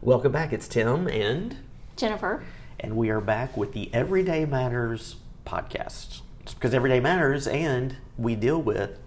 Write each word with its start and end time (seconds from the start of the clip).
Welcome 0.00 0.30
back. 0.32 0.52
It's 0.52 0.68
Tim 0.68 1.08
and 1.08 1.56
Jennifer. 1.96 2.44
and 2.78 2.96
we 2.96 3.10
are 3.10 3.20
back 3.20 3.56
with 3.56 3.72
the 3.72 3.92
Everyday 3.92 4.44
Matters 4.44 5.16
podcast. 5.44 6.20
It's 6.40 6.54
because 6.54 6.72
everyday 6.72 7.00
matters 7.00 7.48
and 7.48 7.96
we 8.16 8.36
deal 8.36 8.62
with 8.62 9.00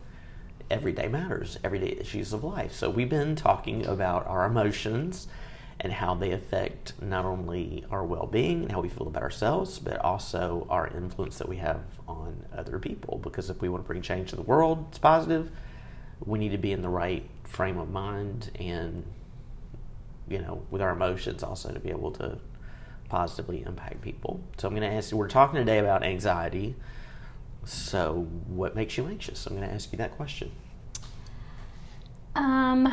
everyday 0.69 1.07
matters, 1.07 1.57
everyday 1.63 1.97
issues 1.97 2.33
of 2.33 2.43
life. 2.43 2.73
So 2.73 2.89
we've 2.89 3.09
been 3.09 3.38
talking 3.38 3.85
about 3.85 4.27
our 4.27 4.46
emotions 4.46 5.28
and 5.79 5.94
how 5.94 6.13
they 6.13 6.31
affect 6.31 7.01
not 7.01 7.23
only 7.23 7.85
our 7.89 8.03
well-being 8.03 8.63
and 8.63 8.71
how 8.73 8.81
we 8.81 8.89
feel 8.89 9.08
about 9.08 9.23
ourselves, 9.23 9.79
but 9.79 9.97
also 9.99 10.67
our 10.69 10.87
influence 10.87 11.37
that 11.37 11.47
we 11.47 11.58
have 11.58 11.81
on 12.08 12.46
other 12.55 12.78
people. 12.79 13.17
Because 13.23 13.49
if 13.49 13.62
we 13.62 13.69
want 13.69 13.83
to 13.85 13.87
bring 13.87 14.01
change 14.01 14.31
to 14.31 14.35
the 14.35 14.42
world, 14.42 14.87
it's 14.89 14.99
positive. 14.99 15.51
We 16.23 16.38
need 16.38 16.52
to 16.52 16.58
be 16.58 16.73
in 16.73 16.81
the 16.81 16.89
right 16.89 17.27
frame 17.45 17.77
of 17.77 17.89
mind 17.89 18.52
and 18.59 19.05
you 20.32 20.40
know, 20.40 20.66
with 20.72 20.82
our 20.82 20.91
emotions 20.91 21.44
also 21.44 21.71
to 21.71 21.80
be 21.80 21.90
able 21.90 22.12
to 22.12 22.39
positively 23.09 23.63
impact 23.63 24.02
people. 24.02 24.41
So 24.58 24.67
I'm 24.67 24.73
going 24.73 24.89
to 24.89 24.95
ask 24.95 25.12
you, 25.12 25.17
we're 25.17 25.27
talking 25.27 25.59
today 25.59 25.80
about 25.80 26.03
anxiety. 26.03 26.76
So 27.66 28.27
what 28.48 28.75
makes 28.75 28.98
you 28.98 29.05
anxious? 29.08 29.45
I'm 29.45 29.55
going 29.55 29.67
to 29.67 29.73
ask 29.73 29.91
you 29.91 29.98
that 29.98 30.16
question. 30.16 30.52
Um, 32.36 32.88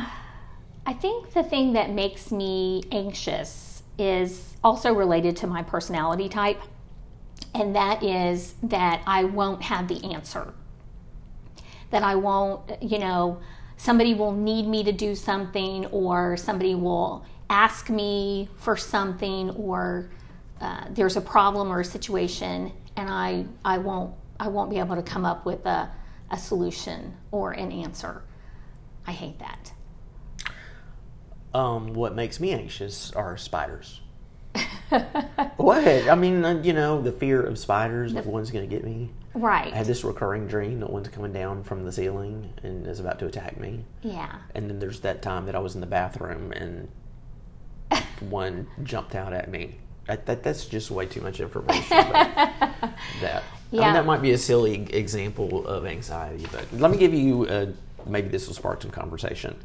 I 0.85 0.93
think 0.93 1.33
the 1.33 1.43
thing 1.43 1.73
that 1.73 1.91
makes 1.91 2.31
me 2.31 2.83
anxious 2.91 3.83
is 3.97 4.57
also 4.63 4.93
related 4.93 5.37
to 5.37 5.47
my 5.47 5.63
personality 5.63 6.27
type, 6.27 6.61
and 7.55 7.75
that 7.75 8.03
is 8.03 8.55
that 8.63 9.01
I 9.07 9.23
won't 9.23 9.63
have 9.63 9.87
the 9.87 10.13
answer. 10.13 10.53
That 11.91 12.03
I 12.03 12.15
won't, 12.15 12.83
you 12.83 12.99
know, 12.99 13.39
somebody 13.79 14.13
will 14.13 14.33
need 14.33 14.67
me 14.67 14.83
to 14.83 14.91
do 14.91 15.15
something, 15.15 15.85
or 15.87 16.35
somebody 16.35 16.75
will 16.75 17.25
ask 17.49 17.89
me 17.89 18.49
for 18.57 18.75
something, 18.75 19.49
or 19.51 20.09
uh, 20.59 20.85
there's 20.91 21.15
a 21.15 21.21
problem 21.21 21.71
or 21.71 21.79
a 21.79 21.85
situation, 21.85 22.73
and 22.97 23.09
I, 23.09 23.45
I 23.63 23.77
won't, 23.77 24.13
I 24.37 24.49
won't 24.49 24.69
be 24.69 24.79
able 24.79 24.97
to 24.97 25.01
come 25.01 25.25
up 25.25 25.45
with 25.45 25.65
a, 25.65 25.89
a 26.29 26.37
solution 26.37 27.15
or 27.31 27.53
an 27.53 27.71
answer. 27.71 28.21
I 29.07 29.13
hate 29.13 29.39
that. 29.39 29.71
Um, 31.53 31.93
what 31.93 32.13
makes 32.13 32.41
me 32.41 32.51
anxious 32.51 33.11
are 33.13 33.37
spiders. 33.37 34.01
what? 35.55 35.87
I 35.87 36.15
mean, 36.15 36.43
uh, 36.43 36.61
you 36.61 36.73
know, 36.73 37.01
the 37.01 37.13
fear 37.13 37.41
of 37.41 37.57
spiders, 37.57 38.13
if 38.13 38.25
one's 38.25 38.51
going 38.51 38.69
to 38.69 38.75
get 38.75 38.83
me. 38.83 39.09
Right. 39.33 39.71
I 39.71 39.75
had 39.77 39.85
this 39.85 40.03
recurring 40.03 40.47
dream 40.47 40.79
that 40.79 40.89
one's 40.89 41.07
coming 41.09 41.31
down 41.31 41.63
from 41.63 41.85
the 41.85 41.91
ceiling 41.91 42.51
and 42.63 42.85
is 42.87 42.99
about 42.99 43.19
to 43.19 43.27
attack 43.27 43.59
me. 43.59 43.83
yeah. 44.01 44.37
And 44.55 44.69
then 44.69 44.79
there's 44.79 45.01
that 45.01 45.21
time 45.21 45.45
that 45.45 45.55
I 45.55 45.59
was 45.59 45.75
in 45.75 45.81
the 45.81 45.87
bathroom 45.87 46.51
and 46.51 46.89
one 48.21 48.67
jumped 48.83 49.15
out 49.15 49.33
at 49.33 49.49
me. 49.49 49.75
That, 50.07 50.25
that, 50.25 50.43
that's 50.43 50.65
just 50.65 50.89
way 50.89 51.05
too 51.05 51.21
much 51.21 51.39
information. 51.39 51.97
That 53.21 53.43
I 53.71 53.75
mean, 53.75 53.81
Yeah. 53.81 53.93
that 53.93 54.05
might 54.05 54.21
be 54.21 54.31
a 54.31 54.37
silly 54.37 54.73
example 54.91 55.67
of 55.67 55.85
anxiety, 55.85 56.47
but 56.51 56.65
let 56.73 56.89
me 56.89 56.97
give 56.97 57.13
you 57.13 57.45
uh 57.45 57.67
maybe 58.07 58.29
this 58.29 58.47
will 58.47 58.55
spark 58.55 58.81
some 58.81 58.89
conversation. 58.91 59.55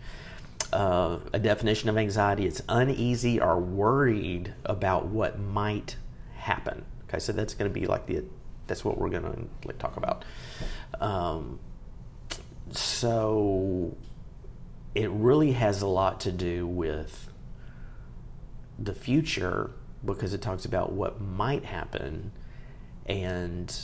Uh, 0.73 1.19
a 1.33 1.39
definition 1.39 1.89
of 1.89 1.97
anxiety: 1.97 2.47
it's 2.47 2.61
uneasy 2.69 3.41
or 3.41 3.59
worried 3.59 4.53
about 4.67 5.07
what 5.07 5.39
might 5.41 5.97
happen. 6.37 6.85
Okay, 7.09 7.19
so 7.19 7.33
that's 7.33 7.55
going 7.55 7.73
to 7.73 7.81
be 7.81 7.87
like 7.87 8.07
the 8.07 8.25
that's 8.67 8.85
what 8.85 8.99
we're 8.99 9.11
going 9.11 9.23
to 9.23 9.67
like, 9.67 9.79
talk 9.79 9.97
about. 9.97 10.25
Um, 11.01 11.59
so 12.71 13.97
it 14.95 15.11
really 15.11 15.53
has 15.53 15.83
a 15.83 15.87
lot 15.87 16.21
to 16.21 16.33
do 16.33 16.67
with 16.67 17.29
the 18.79 18.95
future 18.95 19.71
because 20.05 20.35
it 20.35 20.43
talks 20.43 20.65
about 20.65 20.93
what 20.93 21.21
might 21.21 21.65
happen 21.65 22.33
and 23.07 23.75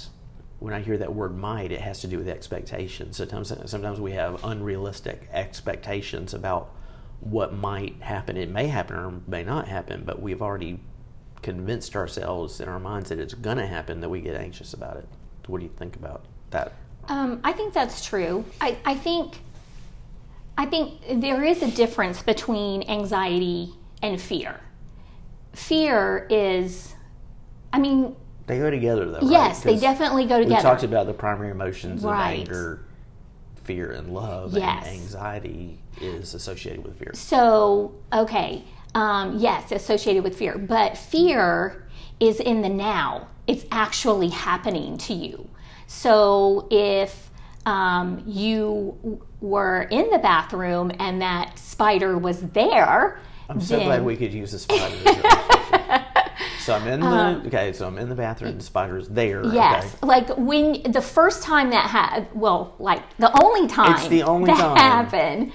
when 0.60 0.74
I 0.74 0.80
hear 0.80 0.98
that 0.98 1.14
word 1.14 1.36
might, 1.36 1.72
it 1.72 1.80
has 1.80 2.00
to 2.02 2.06
do 2.06 2.18
with 2.18 2.28
expectations. 2.28 3.16
Sometimes, 3.16 3.52
sometimes 3.70 3.98
we 3.98 4.12
have 4.12 4.44
unrealistic 4.44 5.26
expectations 5.32 6.34
about 6.34 6.74
what 7.20 7.54
might 7.54 8.00
happen. 8.02 8.36
It 8.36 8.50
may 8.50 8.66
happen 8.66 8.96
or 8.96 9.20
may 9.26 9.42
not 9.42 9.68
happen, 9.68 10.04
but 10.04 10.20
we've 10.20 10.42
already 10.42 10.80
convinced 11.42 11.96
ourselves 11.96 12.60
in 12.60 12.68
our 12.68 12.78
minds 12.80 13.08
that 13.08 13.18
it's 13.18 13.34
going 13.34 13.56
to 13.58 13.66
happen 13.66 14.00
that 14.00 14.08
we 14.08 14.20
get 14.20 14.34
anxious 14.36 14.74
about 14.74 14.96
it. 14.96 15.08
What 15.46 15.58
do 15.58 15.64
you 15.64 15.72
think 15.76 15.96
about 15.96 16.24
that? 16.50 16.72
Um, 17.08 17.40
I 17.42 17.52
think 17.52 17.72
that's 17.74 18.04
true. 18.04 18.44
I, 18.60 18.76
I 18.84 18.94
think 18.94 19.38
I 20.58 20.66
think 20.66 21.00
there 21.20 21.42
is 21.42 21.62
a 21.62 21.70
difference 21.70 22.22
between 22.22 22.82
anxiety 22.82 23.72
and 24.02 24.20
fear. 24.20 24.60
Fear 25.54 26.26
is, 26.30 26.94
I 27.72 27.78
mean, 27.78 28.14
They 28.46 28.58
go 28.58 28.70
together, 28.70 29.06
though. 29.06 29.20
right? 29.20 29.30
yes, 29.30 29.62
they 29.62 29.72
'Cause 29.72 29.80
definitely 29.80 30.26
go 30.26 30.38
together. 30.38 30.56
We 30.56 30.62
talked 30.62 30.82
about 30.82 31.06
the 31.06 31.14
primary 31.14 31.50
emotions 31.50 32.04
Right. 32.04 32.34
of 32.42 32.48
anger, 32.48 32.84
fear, 33.64 33.92
and 33.92 34.12
love. 34.12 34.52
Yes. 34.56 34.86
And 34.86 35.00
anxiety 35.00 35.80
is 36.00 36.34
associated 36.34 36.84
with 36.84 36.98
fear. 36.98 37.12
So, 37.14 37.92
okay, 38.12 38.62
um, 38.94 39.38
yes, 39.38 39.72
associated 39.72 40.24
with 40.24 40.36
fear, 40.36 40.58
but 40.58 40.96
fear 40.98 41.86
is 42.18 42.40
in 42.40 42.62
the 42.62 42.68
now. 42.68 43.28
It's 43.46 43.64
actually 43.70 44.28
happening 44.28 44.98
to 44.98 45.14
you. 45.14 45.48
So, 45.86 46.68
if 46.70 47.30
um, 47.66 48.22
you 48.26 49.20
were 49.40 49.82
in 49.90 50.10
the 50.10 50.18
bathroom 50.18 50.92
and 50.98 51.20
that 51.22 51.58
spider 51.58 52.16
was 52.18 52.40
there, 52.42 53.20
I'm 53.48 53.60
so 53.60 53.76
then- 53.76 53.86
glad 53.86 54.04
we 54.04 54.16
could 54.16 54.32
use 54.32 54.52
the 54.52 54.58
spider. 54.58 54.84
as 54.84 55.00
an 55.00 55.06
illustration. 55.06 56.06
so 56.60 56.74
I'm 56.74 56.86
in 56.86 57.00
the 57.00 57.42
okay. 57.48 57.72
So 57.72 57.86
I'm 57.88 57.98
in 57.98 58.08
the 58.08 58.14
bathroom. 58.14 58.56
The 58.58 58.62
spider's 58.64 59.08
there. 59.08 59.42
Um, 59.44 59.52
Yes, 59.54 59.84
Okay. 59.96 60.06
like 60.06 60.28
when 60.36 60.82
the 60.92 61.02
first 61.02 61.42
time 61.42 61.70
that 61.70 61.86
had, 61.90 62.28
well, 62.34 62.74
like 62.78 63.02
the 63.18 63.30
only 63.42 63.66
time 63.66 63.94
It's 63.94 64.08
the 64.08 64.22
only 64.22 64.46
that 64.52 64.58
time. 64.58 64.76
happened, 64.76 65.52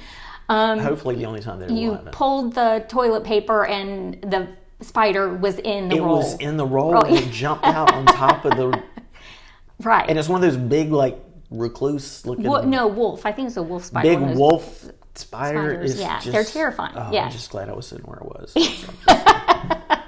um, 0.49 0.79
Hopefully, 0.79 1.15
the 1.15 1.25
only 1.25 1.41
time 1.41 1.59
that 1.59 1.69
you 1.71 1.93
happen. 1.93 2.11
pulled 2.11 2.53
the 2.55 2.85
toilet 2.87 3.23
paper 3.23 3.65
and 3.65 4.21
the 4.21 4.47
spider 4.81 5.33
was 5.33 5.57
in 5.59 5.89
the 5.89 5.95
It 5.97 6.01
roll. 6.01 6.17
was 6.17 6.35
in 6.37 6.57
the 6.57 6.65
roll 6.65 7.03
and 7.03 7.17
it 7.17 7.31
jumped 7.31 7.65
out 7.65 7.93
on 7.93 8.05
top 8.05 8.45
of 8.45 8.55
the. 8.57 8.83
right. 9.83 10.09
And 10.09 10.19
it's 10.19 10.29
one 10.29 10.43
of 10.43 10.49
those 10.53 10.57
big, 10.61 10.91
like 10.91 11.17
recluse 11.49 12.25
looking, 12.25 12.45
Wo- 12.45 12.61
no, 12.61 12.87
wolf. 12.87 13.25
I 13.25 13.31
think 13.31 13.47
it's 13.47 13.57
a 13.57 13.63
wolf 13.63 13.85
spider. 13.85 14.07
big 14.09 14.19
one 14.19 14.23
of 14.23 14.29
those- 14.29 14.39
wolf 14.39 14.79
spider. 14.81 14.93
spiders, 15.15 15.93
Is 15.93 15.99
yeah, 16.01 16.19
just, 16.19 16.31
they're 16.31 16.43
terrifying, 16.43 16.93
Oh, 16.95 17.09
yeah. 17.11 17.25
I'm 17.25 17.31
just 17.31 17.49
glad 17.49 17.69
I 17.69 17.73
was 17.73 17.87
sitting 17.87 18.05
where 18.05 18.21
I 18.21 18.25
was. 18.25 18.53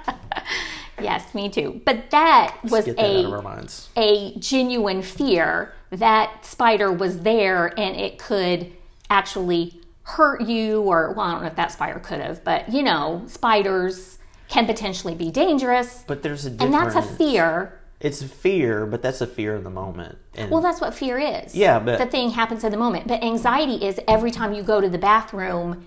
Yes, 1.00 1.32
me 1.32 1.48
too. 1.48 1.80
But 1.84 2.10
that 2.10 2.56
was 2.64 2.84
Get 2.84 2.96
that 2.96 3.24
out 3.24 3.24
of 3.24 3.46
our 3.46 3.58
a 3.96 4.32
a 4.34 4.38
genuine 4.40 5.00
fear 5.02 5.72
that 5.90 6.44
spider 6.44 6.92
was 6.92 7.20
there 7.20 7.68
and 7.78 7.94
it 7.94 8.18
could 8.18 8.72
actually 9.08 9.80
hurt 10.08 10.40
you 10.40 10.80
or 10.82 11.12
well, 11.12 11.26
I 11.26 11.32
don't 11.32 11.42
know 11.42 11.48
if 11.48 11.56
that 11.56 11.70
spider 11.70 11.98
could 11.98 12.20
have, 12.20 12.42
but 12.42 12.72
you 12.72 12.82
know, 12.82 13.22
spiders 13.26 14.18
can 14.48 14.64
potentially 14.66 15.14
be 15.14 15.30
dangerous. 15.30 16.04
But 16.06 16.22
there's 16.22 16.46
a 16.46 16.50
And 16.50 16.72
that's 16.72 16.96
a 16.96 17.02
fear. 17.02 17.78
It's 18.00 18.22
a 18.22 18.28
fear, 18.28 18.86
but 18.86 19.02
that's 19.02 19.20
a 19.20 19.26
fear 19.26 19.56
in 19.56 19.64
the 19.64 19.70
moment. 19.70 20.18
And 20.34 20.50
Well, 20.50 20.60
that's 20.62 20.80
what 20.80 20.94
fear 20.94 21.18
is. 21.18 21.54
Yeah, 21.54 21.78
but- 21.78 21.98
the 21.98 22.06
thing 22.06 22.30
happens 22.30 22.64
in 22.64 22.70
the 22.70 22.78
moment. 22.78 23.06
But 23.06 23.22
anxiety 23.22 23.84
is 23.84 24.00
every 24.08 24.30
time 24.30 24.54
you 24.54 24.62
go 24.62 24.80
to 24.80 24.88
the 24.88 24.98
bathroom, 24.98 25.84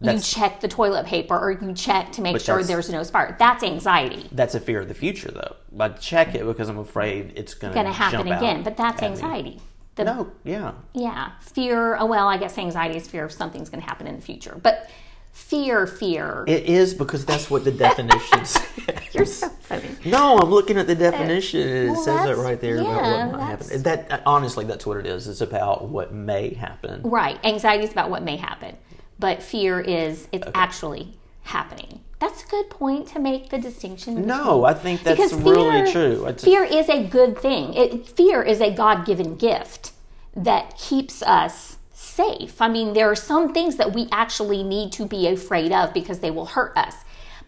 you 0.00 0.18
check 0.18 0.60
the 0.60 0.68
toilet 0.68 1.06
paper 1.06 1.38
or 1.38 1.52
you 1.52 1.72
check 1.74 2.12
to 2.12 2.22
make 2.22 2.40
sure 2.40 2.62
there's 2.62 2.90
no 2.90 3.02
spider. 3.04 3.36
That's 3.38 3.62
anxiety. 3.62 4.28
that's 4.32 4.54
a 4.54 4.60
fear 4.60 4.80
of 4.80 4.88
the 4.88 4.94
future, 4.94 5.30
though. 5.30 5.56
I 5.78 5.90
check 5.90 6.34
it 6.34 6.44
because 6.44 6.68
I'm 6.68 6.78
afraid 6.78 7.32
it's 7.36 7.54
going 7.54 7.72
to 7.74 7.92
happen 7.92 8.26
again. 8.32 8.62
But 8.62 8.76
that's 8.76 9.02
anxiety. 9.02 9.50
me. 9.50 9.62
The, 9.96 10.04
No, 10.04 10.32
yeah. 10.44 10.72
Yeah, 10.92 11.32
fear. 11.40 11.96
Oh, 11.96 12.06
well, 12.06 12.28
I 12.28 12.36
guess 12.36 12.58
anxiety 12.58 12.96
is 12.96 13.06
fear 13.06 13.24
of 13.24 13.32
something's 13.32 13.68
going 13.70 13.80
to 13.80 13.86
happen 13.86 14.06
in 14.06 14.16
the 14.16 14.22
future. 14.22 14.58
But 14.60 14.90
fear, 15.32 15.86
fear. 15.86 16.44
It 16.48 16.64
is 16.64 16.94
because 16.94 17.24
that's 17.24 17.50
what 17.50 17.64
the 17.64 17.72
definition 17.86 18.44
says. 18.44 18.66
You're 19.12 19.26
so 19.26 19.48
funny. 19.48 19.88
No, 20.04 20.38
I'm 20.38 20.50
looking 20.50 20.76
at 20.78 20.86
the 20.86 20.94
definition 20.94 21.60
and 21.60 21.88
it 21.88 21.90
well, 21.92 22.02
says 22.02 22.28
it 22.28 22.40
right 22.40 22.60
there 22.60 22.80
about 22.80 23.30
what 23.30 23.38
might 23.38 23.46
happen. 23.46 23.82
That 23.82 24.12
uh, 24.12 24.20
honestly, 24.26 24.64
that's 24.64 24.84
what 24.84 24.96
it 24.96 25.06
is. 25.06 25.28
It's 25.28 25.40
about 25.40 25.88
what 25.88 26.12
may 26.12 26.54
happen. 26.54 27.02
Right. 27.02 27.38
Anxiety 27.44 27.84
is 27.84 27.92
about 27.92 28.10
what 28.10 28.22
may 28.22 28.36
happen, 28.36 28.76
but 29.18 29.42
fear 29.42 29.80
is 29.80 30.28
it's 30.32 30.48
actually 30.54 31.14
happening. 31.42 32.00
That's 32.24 32.42
a 32.42 32.46
good 32.46 32.70
point 32.70 33.08
to 33.08 33.18
make 33.18 33.50
the 33.50 33.58
distinction. 33.58 34.26
No, 34.26 34.64
I 34.64 34.72
think 34.72 35.02
that's 35.02 35.20
because 35.20 35.34
really 35.34 35.92
true. 35.92 36.32
Fear 36.38 36.64
is 36.64 36.88
a 36.88 37.06
good 37.06 37.38
thing. 37.38 37.74
It, 37.74 38.08
fear 38.08 38.42
is 38.42 38.62
a 38.62 38.70
God 38.72 39.04
given 39.04 39.36
gift 39.36 39.92
that 40.34 40.78
keeps 40.78 41.22
us 41.22 41.76
safe. 41.92 42.62
I 42.62 42.68
mean, 42.68 42.94
there 42.94 43.10
are 43.10 43.14
some 43.14 43.52
things 43.52 43.76
that 43.76 43.92
we 43.92 44.08
actually 44.10 44.62
need 44.62 44.90
to 44.92 45.04
be 45.04 45.28
afraid 45.28 45.70
of 45.70 45.92
because 45.92 46.20
they 46.20 46.30
will 46.30 46.46
hurt 46.46 46.74
us. 46.78 46.96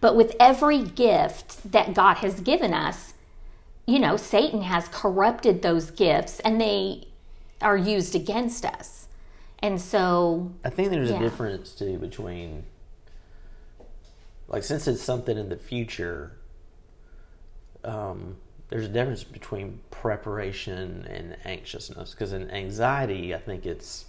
But 0.03 0.15
with 0.15 0.37
every 0.39 0.83
gift 0.83 1.73
that 1.73 1.95
God 1.95 2.19
has 2.19 2.41
given 2.41 2.75
us, 2.75 3.15
you 3.87 3.99
know, 3.99 4.19
Satan 4.19 4.61
has 4.61 4.89
corrupted 4.89 5.63
those 5.63 5.91
gifts 5.91 6.39
and 6.41 6.61
they 6.61 7.09
are 7.63 7.79
used 7.79 8.15
against 8.15 8.67
us. 8.67 9.09
And 9.61 9.81
so, 9.81 10.53
I 10.67 10.69
think 10.69 10.91
there's 10.91 11.09
Yeah. 11.09 11.17
a 11.17 11.21
difference 11.21 11.73
too 11.73 11.97
between 11.97 12.65
like 14.49 14.63
since 14.63 14.87
it's 14.87 15.03
something 15.03 15.37
in 15.37 15.49
the 15.49 15.57
future, 15.57 16.33
um, 17.85 18.37
there's 18.69 18.87
a 18.87 18.89
difference 18.89 19.25
between 19.25 19.81
preparation 19.91 21.07
and 21.09 21.37
anxiousness. 21.45 22.13
Because 22.13 22.33
in 22.33 22.51
anxiety, 22.51 23.35
I 23.35 23.39
think 23.39 23.67
it's 23.67 24.07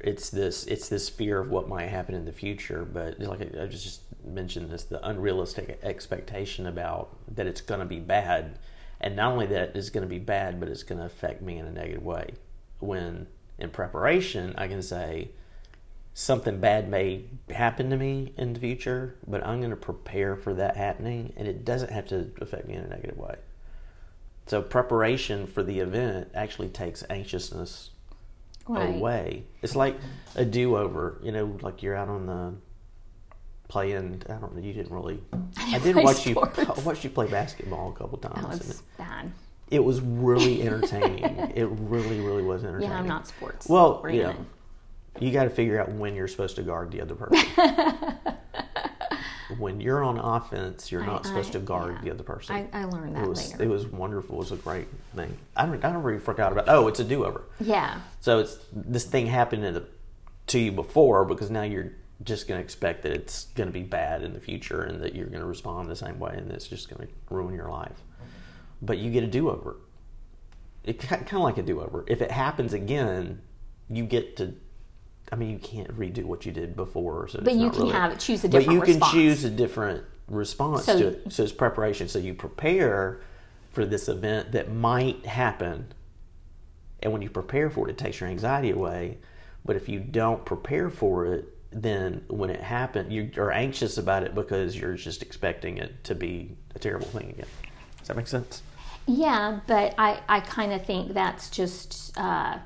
it's 0.00 0.30
this 0.30 0.66
it's 0.66 0.88
this 0.88 1.10
fear 1.10 1.38
of 1.38 1.50
what 1.50 1.68
might 1.68 1.86
happen 1.86 2.14
in 2.14 2.24
the 2.24 2.32
future. 2.32 2.84
But 2.84 3.20
like 3.20 3.40
I, 3.40 3.66
just 3.66 4.02
mentioned 4.24 4.70
this, 4.70 4.84
the 4.84 5.06
unrealistic 5.06 5.78
expectation 5.82 6.66
about 6.66 7.16
that 7.34 7.46
it's 7.46 7.60
going 7.60 7.80
to 7.80 7.86
be 7.86 8.00
bad, 8.00 8.58
and 9.00 9.16
not 9.16 9.32
only 9.32 9.46
that 9.46 9.76
it's 9.76 9.90
going 9.90 10.02
to 10.02 10.08
be 10.08 10.18
bad, 10.18 10.60
but 10.60 10.68
it's 10.68 10.82
going 10.82 10.98
to 10.98 11.06
affect 11.06 11.42
me 11.42 11.58
in 11.58 11.66
a 11.66 11.72
negative 11.72 12.02
way. 12.02 12.34
When 12.78 13.26
in 13.58 13.70
preparation, 13.70 14.54
I 14.56 14.68
can 14.68 14.82
say 14.82 15.30
something 16.14 16.60
bad 16.60 16.88
may 16.88 17.24
happen 17.50 17.90
to 17.90 17.96
me 17.96 18.32
in 18.36 18.52
the 18.52 18.60
future, 18.60 19.16
but 19.26 19.46
I'm 19.46 19.58
going 19.60 19.70
to 19.70 19.76
prepare 19.76 20.36
for 20.36 20.54
that 20.54 20.76
happening, 20.76 21.32
and 21.36 21.46
it 21.48 21.64
doesn't 21.64 21.90
have 21.90 22.06
to 22.08 22.30
affect 22.40 22.66
me 22.68 22.74
in 22.74 22.84
a 22.84 22.88
negative 22.88 23.16
way. 23.16 23.36
So 24.46 24.60
preparation 24.62 25.46
for 25.46 25.62
the 25.62 25.78
event 25.78 26.28
actually 26.34 26.68
takes 26.68 27.04
anxiousness 27.08 27.90
Right. 28.68 28.94
away. 28.94 29.44
It's 29.62 29.74
like 29.74 29.96
a 30.36 30.44
do-over. 30.44 31.18
You 31.22 31.32
know, 31.32 31.58
like 31.60 31.82
you're 31.82 31.96
out 31.96 32.08
on 32.08 32.26
the 32.26 32.54
playing. 33.68 34.22
I 34.28 34.34
don't 34.34 34.54
know. 34.54 34.60
You 34.62 34.72
didn't 34.72 34.92
really. 34.92 35.20
I 35.56 35.78
did 35.80 35.96
watch 35.96 36.26
you. 36.26 36.36
I 36.56 36.80
watched 36.84 37.02
you 37.02 37.10
play 37.10 37.26
basketball 37.26 37.90
a 37.90 37.94
couple 37.94 38.18
times. 38.18 38.58
That 38.58 38.66
was 38.68 38.82
bad. 38.98 39.32
it, 39.70 39.82
was 39.82 40.00
really 40.00 40.62
entertaining. 40.66 41.24
it 41.54 41.64
really, 41.64 42.20
really 42.20 42.42
was 42.44 42.62
entertaining. 42.62 42.90
Yeah, 42.92 42.98
I'm 42.98 43.08
not 43.08 43.26
sports. 43.26 43.68
Well, 43.68 44.04
yeah. 44.08 44.32
You 44.32 44.46
got 45.32 45.44
to 45.44 45.50
figure 45.50 45.80
out 45.80 45.90
when 45.92 46.14
you're 46.14 46.28
supposed 46.28 46.56
to 46.56 46.62
guard 46.62 46.90
the 46.90 47.00
other 47.00 47.14
person. 47.14 47.48
when 49.58 49.80
you're 49.80 50.02
on 50.02 50.18
offense, 50.18 50.92
you're 50.92 51.04
not 51.04 51.26
I- 51.26 51.28
supposed 51.28 51.50
I- 51.50 51.52
to 51.54 51.58
guard 51.60 51.94
yeah. 51.96 52.00
the 52.04 52.10
other 52.12 52.22
person. 52.22 52.68
I, 52.72 52.82
I 52.82 52.84
learned 52.84 53.16
that 53.16 53.24
it 53.24 53.28
was 53.28 53.52
later. 53.52 53.64
it 53.64 53.68
was 53.68 53.86
wonderful. 53.86 54.36
It 54.36 54.38
was 54.38 54.52
a 54.52 54.56
great 54.56 54.88
thing. 55.16 55.36
I 55.56 55.66
don't, 55.66 55.84
I 55.84 55.92
don't 55.92 56.02
really 56.02 56.20
forgot 56.20 56.52
about. 56.52 56.68
Oh, 56.68 56.88
it's 56.88 57.00
a 57.00 57.04
do 57.04 57.24
over. 57.24 57.42
yeah. 57.60 58.00
So 58.20 58.38
it's 58.38 58.58
this 58.72 59.04
thing 59.04 59.26
happened 59.26 59.64
in 59.64 59.74
the, 59.74 59.84
to 60.48 60.58
you 60.58 60.72
before 60.72 61.24
because 61.24 61.50
now 61.50 61.62
you're 61.62 61.92
just 62.22 62.46
going 62.46 62.58
to 62.58 62.64
expect 62.64 63.02
that 63.02 63.12
it's 63.12 63.46
going 63.54 63.68
to 63.68 63.72
be 63.72 63.82
bad 63.82 64.22
in 64.22 64.34
the 64.34 64.40
future 64.40 64.82
and 64.82 65.02
that 65.02 65.14
you're 65.14 65.26
going 65.26 65.40
to 65.40 65.46
respond 65.46 65.88
the 65.88 65.96
same 65.96 66.18
way 66.18 66.34
and 66.36 66.50
it's 66.52 66.68
just 66.68 66.90
going 66.90 67.06
to 67.06 67.12
ruin 67.34 67.54
your 67.54 67.70
life. 67.70 67.96
But 68.82 68.98
you 68.98 69.10
get 69.10 69.24
a 69.24 69.26
do 69.26 69.50
over. 69.50 69.76
It 70.84 70.98
kind 71.00 71.26
of 71.32 71.40
like 71.40 71.58
a 71.58 71.62
do 71.62 71.80
over. 71.80 72.04
If 72.06 72.22
it 72.22 72.30
happens 72.30 72.72
again, 72.72 73.40
you 73.88 74.04
get 74.04 74.36
to. 74.38 74.54
I 75.32 75.36
mean, 75.36 75.50
you 75.50 75.58
can't 75.58 75.96
redo 75.96 76.24
what 76.24 76.44
you 76.44 76.52
did 76.52 76.74
before, 76.74 77.28
so 77.28 77.40
But 77.42 77.54
you 77.54 77.70
can 77.70 77.80
really- 77.82 77.92
have 77.92 78.18
choose 78.18 78.42
a 78.44 78.48
different. 78.48 78.66
But 78.66 78.74
you 78.74 78.80
can 78.80 78.94
response. 78.94 79.12
choose 79.12 79.44
a 79.44 79.50
different 79.50 80.04
response 80.28 80.84
So- 80.84 80.98
to 80.98 81.06
it. 81.08 81.32
So 81.32 81.42
it's 81.44 81.52
preparation. 81.52 82.08
So 82.08 82.18
you 82.18 82.34
prepare 82.34 83.20
for 83.72 83.84
this 83.86 84.08
event 84.08 84.52
that 84.52 84.72
might 84.72 85.24
happen 85.26 85.92
and 87.02 87.12
when 87.12 87.22
you 87.22 87.30
prepare 87.30 87.70
for 87.70 87.88
it, 87.88 87.92
it 87.92 87.98
takes 87.98 88.20
your 88.20 88.28
anxiety 88.28 88.70
away. 88.70 89.18
But 89.64 89.76
if 89.76 89.88
you 89.88 90.00
don't 90.00 90.44
prepare 90.44 90.90
for 90.90 91.24
it, 91.26 91.48
then 91.72 92.22
when 92.28 92.50
it 92.50 92.60
happens, 92.60 93.10
you 93.12 93.30
are 93.38 93.50
anxious 93.52 93.96
about 93.96 94.22
it 94.22 94.34
because 94.34 94.76
you're 94.76 94.94
just 94.96 95.22
expecting 95.22 95.78
it 95.78 96.02
to 96.04 96.14
be 96.14 96.56
a 96.74 96.78
terrible 96.78 97.06
thing 97.06 97.30
again. 97.30 97.46
Does 97.98 98.08
that 98.08 98.16
make 98.16 98.26
sense? 98.26 98.62
Yeah, 99.06 99.60
but 99.66 99.94
I, 99.98 100.20
I 100.28 100.40
kind 100.40 100.72
of 100.72 100.84
think 100.84 101.14
that's 101.14 101.48
just 101.48 102.12
uh, 102.18 102.58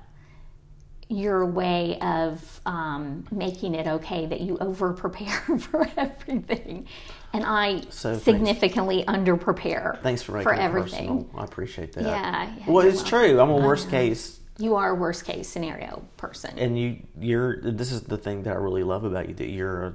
your 1.14 1.46
way 1.46 1.98
of 2.00 2.60
um, 2.66 3.26
making 3.30 3.74
it 3.74 3.86
okay 3.86 4.26
that 4.26 4.40
you 4.40 4.58
over 4.58 4.92
prepare 4.92 5.38
for 5.58 5.88
everything. 5.96 6.86
And 7.32 7.44
I 7.44 7.82
So 7.90 8.16
significantly 8.18 9.06
under 9.06 9.36
prepare 9.36 9.98
Thanks 10.02 10.22
for 10.22 10.32
making 10.32 10.44
for 10.44 10.54
everything. 10.54 11.24
personal. 11.24 11.40
I 11.40 11.44
appreciate 11.44 11.92
that. 11.94 12.04
Yeah, 12.04 12.54
yeah, 12.58 12.64
Well, 12.66 12.86
it's 12.86 13.02
welcome. 13.02 13.10
true. 13.30 13.40
I'm 13.40 13.50
a 13.50 13.56
worst 13.56 13.90
case, 13.90 14.38
You 14.58 14.76
are 14.76 14.90
a 14.90 14.94
worst 14.94 15.24
case 15.24 15.48
scenario 15.48 16.04
person. 16.16 16.58
and 16.58 16.78
you 16.78 16.98
you're. 17.18 17.60
This 17.60 17.90
is 17.92 18.02
the 18.02 18.16
thing 18.18 18.44
that 18.44 18.52
I 18.52 18.58
really 18.58 18.84
love 18.84 19.04
about 19.04 19.28
you 19.28 19.34
that 19.34 19.50
you're 19.50 19.86
a 19.86 19.92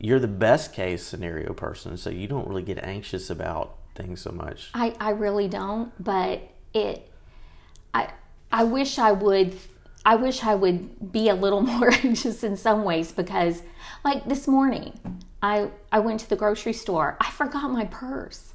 you're 0.00 0.20
the 0.20 0.28
best 0.28 0.72
case 0.72 1.02
scenario 1.04 1.52
person. 1.52 1.96
So 1.96 2.10
you 2.10 2.26
don't 2.28 2.46
really 2.48 2.62
get 2.62 2.78
anxious 2.84 3.30
about 3.30 3.76
things 3.96 4.20
so 4.20 4.30
much. 4.30 4.70
I, 4.74 4.94
I 5.00 5.10
really 5.10 5.48
don't, 5.48 5.92
but 6.02 6.40
it 6.72 7.10
I 7.94 8.10
I 8.50 8.64
wish 8.64 8.98
I 8.98 9.12
would 9.12 9.56
I 10.08 10.14
wish 10.14 10.42
I 10.42 10.54
would 10.54 11.12
be 11.12 11.28
a 11.28 11.34
little 11.34 11.60
more 11.74 11.92
anxious 11.92 12.42
in 12.42 12.56
some 12.56 12.82
ways 12.82 13.12
because 13.12 13.62
like 14.04 14.24
this 14.24 14.48
morning 14.48 14.98
I 15.42 15.68
I 15.92 15.98
went 15.98 16.20
to 16.20 16.28
the 16.30 16.36
grocery 16.36 16.72
store. 16.72 17.18
I 17.20 17.30
forgot 17.30 17.70
my 17.70 17.84
purse. 17.84 18.54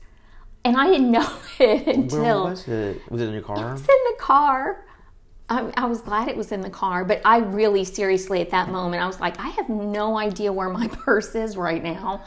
And 0.65 0.75
I 0.75 0.87
didn't 0.87 1.11
know 1.17 1.29
it 1.59 1.85
Where 1.85 1.95
until 1.95 2.43
was 2.45 2.67
it? 2.67 3.01
Was 3.11 3.21
it 3.21 3.27
in 3.27 3.33
your 3.33 3.43
car? 3.43 3.73
it's 3.73 3.81
in 3.81 4.03
the 4.11 4.15
car. 4.19 4.83
I, 5.47 5.71
I 5.77 5.85
was 5.85 6.01
glad 6.01 6.27
it 6.27 6.37
was 6.37 6.51
in 6.51 6.61
the 6.61 6.71
car, 6.71 7.05
but 7.05 7.21
I 7.23 7.37
really 7.37 7.83
seriously 7.83 8.41
at 8.41 8.49
that 8.49 8.69
moment 8.69 9.03
I 9.03 9.05
was 9.05 9.19
like, 9.19 9.39
I 9.39 9.49
have 9.49 9.69
no 9.69 10.17
idea 10.17 10.51
where 10.51 10.69
my 10.69 10.87
purse 11.05 11.35
is 11.35 11.55
right 11.55 11.83
now, 11.83 12.23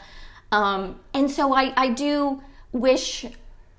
um, 0.51 0.99
and 1.13 1.29
so 1.29 1.51
I, 1.51 1.73
I 1.75 1.89
do 1.89 2.41
wish 2.71 3.25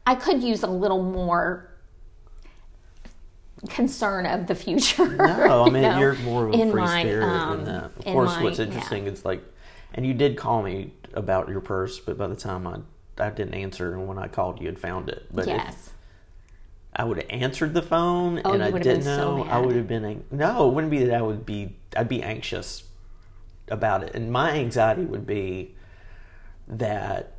I 0.06 0.14
could 0.16 0.42
use 0.42 0.64
a 0.64 0.66
little 0.66 1.02
more 1.02 1.67
concern 3.68 4.26
of 4.26 4.46
the 4.46 4.54
future. 4.54 5.06
No, 5.16 5.62
I 5.62 5.66
you 5.66 5.72
mean 5.72 5.82
know, 5.82 5.98
you're 5.98 6.14
more 6.16 6.46
of 6.48 6.54
a 6.54 6.58
free 6.70 6.80
my, 6.80 7.02
spirit 7.02 7.24
um, 7.24 7.64
than 7.64 7.74
that. 7.74 7.84
Of 7.98 8.04
course, 8.04 8.36
my- 8.36 8.42
what's 8.42 8.58
yeah. 8.58 8.66
interesting 8.66 9.06
is 9.06 9.24
like, 9.24 9.42
and 9.94 10.06
you 10.06 10.14
did 10.14 10.36
call 10.36 10.62
me 10.62 10.92
about 11.14 11.48
your 11.48 11.60
purse, 11.60 11.98
but 11.98 12.16
by 12.18 12.26
the 12.26 12.36
time 12.36 12.66
I 12.66 12.78
I 13.20 13.30
didn't 13.30 13.54
answer, 13.54 13.94
and 13.94 14.06
when 14.06 14.18
I 14.18 14.28
called, 14.28 14.60
you 14.60 14.66
had 14.66 14.78
found 14.78 15.08
it. 15.08 15.26
But 15.32 15.42
if 15.48 15.48
Yes. 15.48 15.90
I 16.94 17.04
would 17.04 17.16
have 17.16 17.26
answered 17.30 17.74
the 17.74 17.82
phone 17.82 18.40
Oh, 18.44 18.52
and 18.52 18.60
you 18.62 18.68
I 18.68 18.70
didn't 18.70 18.82
been 18.98 19.02
so 19.02 19.38
know, 19.38 19.44
I 19.44 19.58
would 19.58 19.74
have 19.74 19.88
been 19.88 20.04
ang- 20.04 20.24
no. 20.30 20.68
It 20.68 20.74
wouldn't 20.74 20.90
be 20.90 21.04
that 21.04 21.14
I 21.14 21.22
would 21.22 21.44
be. 21.44 21.76
I'd 21.96 22.08
be 22.08 22.22
anxious 22.22 22.84
about 23.68 24.04
it, 24.04 24.14
and 24.14 24.30
my 24.30 24.52
anxiety 24.52 25.04
would 25.04 25.26
be 25.26 25.74
that 26.68 27.32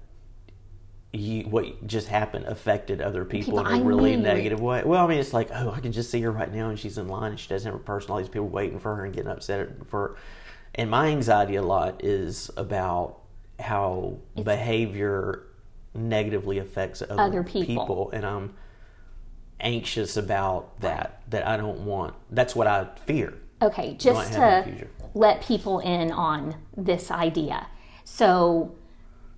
you, 1.11 1.43
what 1.43 1.87
just 1.87 2.07
happened 2.07 2.45
affected 2.45 3.01
other 3.01 3.25
people, 3.25 3.53
People, 3.53 3.59
in 3.59 3.65
a 3.65 3.79
I 3.79 3.81
really 3.81 4.15
negative 4.15 4.59
way. 4.59 4.83
Well, 4.85 5.03
I 5.03 5.07
mean, 5.07 5.19
it's 5.19 5.33
like, 5.33 5.49
oh, 5.51 5.71
I 5.71 5.79
can 5.79 5.91
just 5.91 6.11
see 6.11 6.21
her 6.21 6.31
right 6.31 6.53
now, 6.53 6.69
and 6.69 6.77
she's 6.77 6.97
in 6.97 7.07
line, 7.07 7.31
and 7.31 7.39
she 7.39 7.49
doesn't 7.49 7.71
have 7.71 7.79
a 7.79 7.83
person. 7.83 8.11
all 8.11 8.17
these 8.17 8.29
people 8.29 8.47
waiting 8.47 8.79
for 8.79 8.95
her 8.95 9.05
and 9.05 9.13
getting 9.13 9.31
upset 9.31 9.87
for. 9.87 10.09
Her. 10.09 10.15
And 10.75 10.89
my 10.91 11.07
anxiety 11.07 11.55
a 11.55 11.63
lot 11.63 12.03
is 12.05 12.51
about 12.55 13.19
how 13.59 14.17
behavior 14.41 15.47
negatively 15.95 16.59
affects 16.59 17.01
other, 17.01 17.19
Other 17.19 17.43
people. 17.43 18.11
and 18.11 18.23
I'm 18.25 18.53
anxious 19.59 20.15
about 20.15 20.79
that. 20.81 21.23
That 21.29 21.47
I 21.47 21.57
don't 21.57 21.81
want. 21.85 22.13
That's 22.29 22.55
what 22.55 22.67
I 22.67 22.87
fear. 23.05 23.33
Okay, 23.61 23.95
just 23.95 24.33
to 24.33 24.87
let 25.15 25.41
people 25.41 25.79
in 25.79 26.11
on 26.11 26.55
this 26.77 27.11
idea. 27.11 27.67
So 28.05 28.75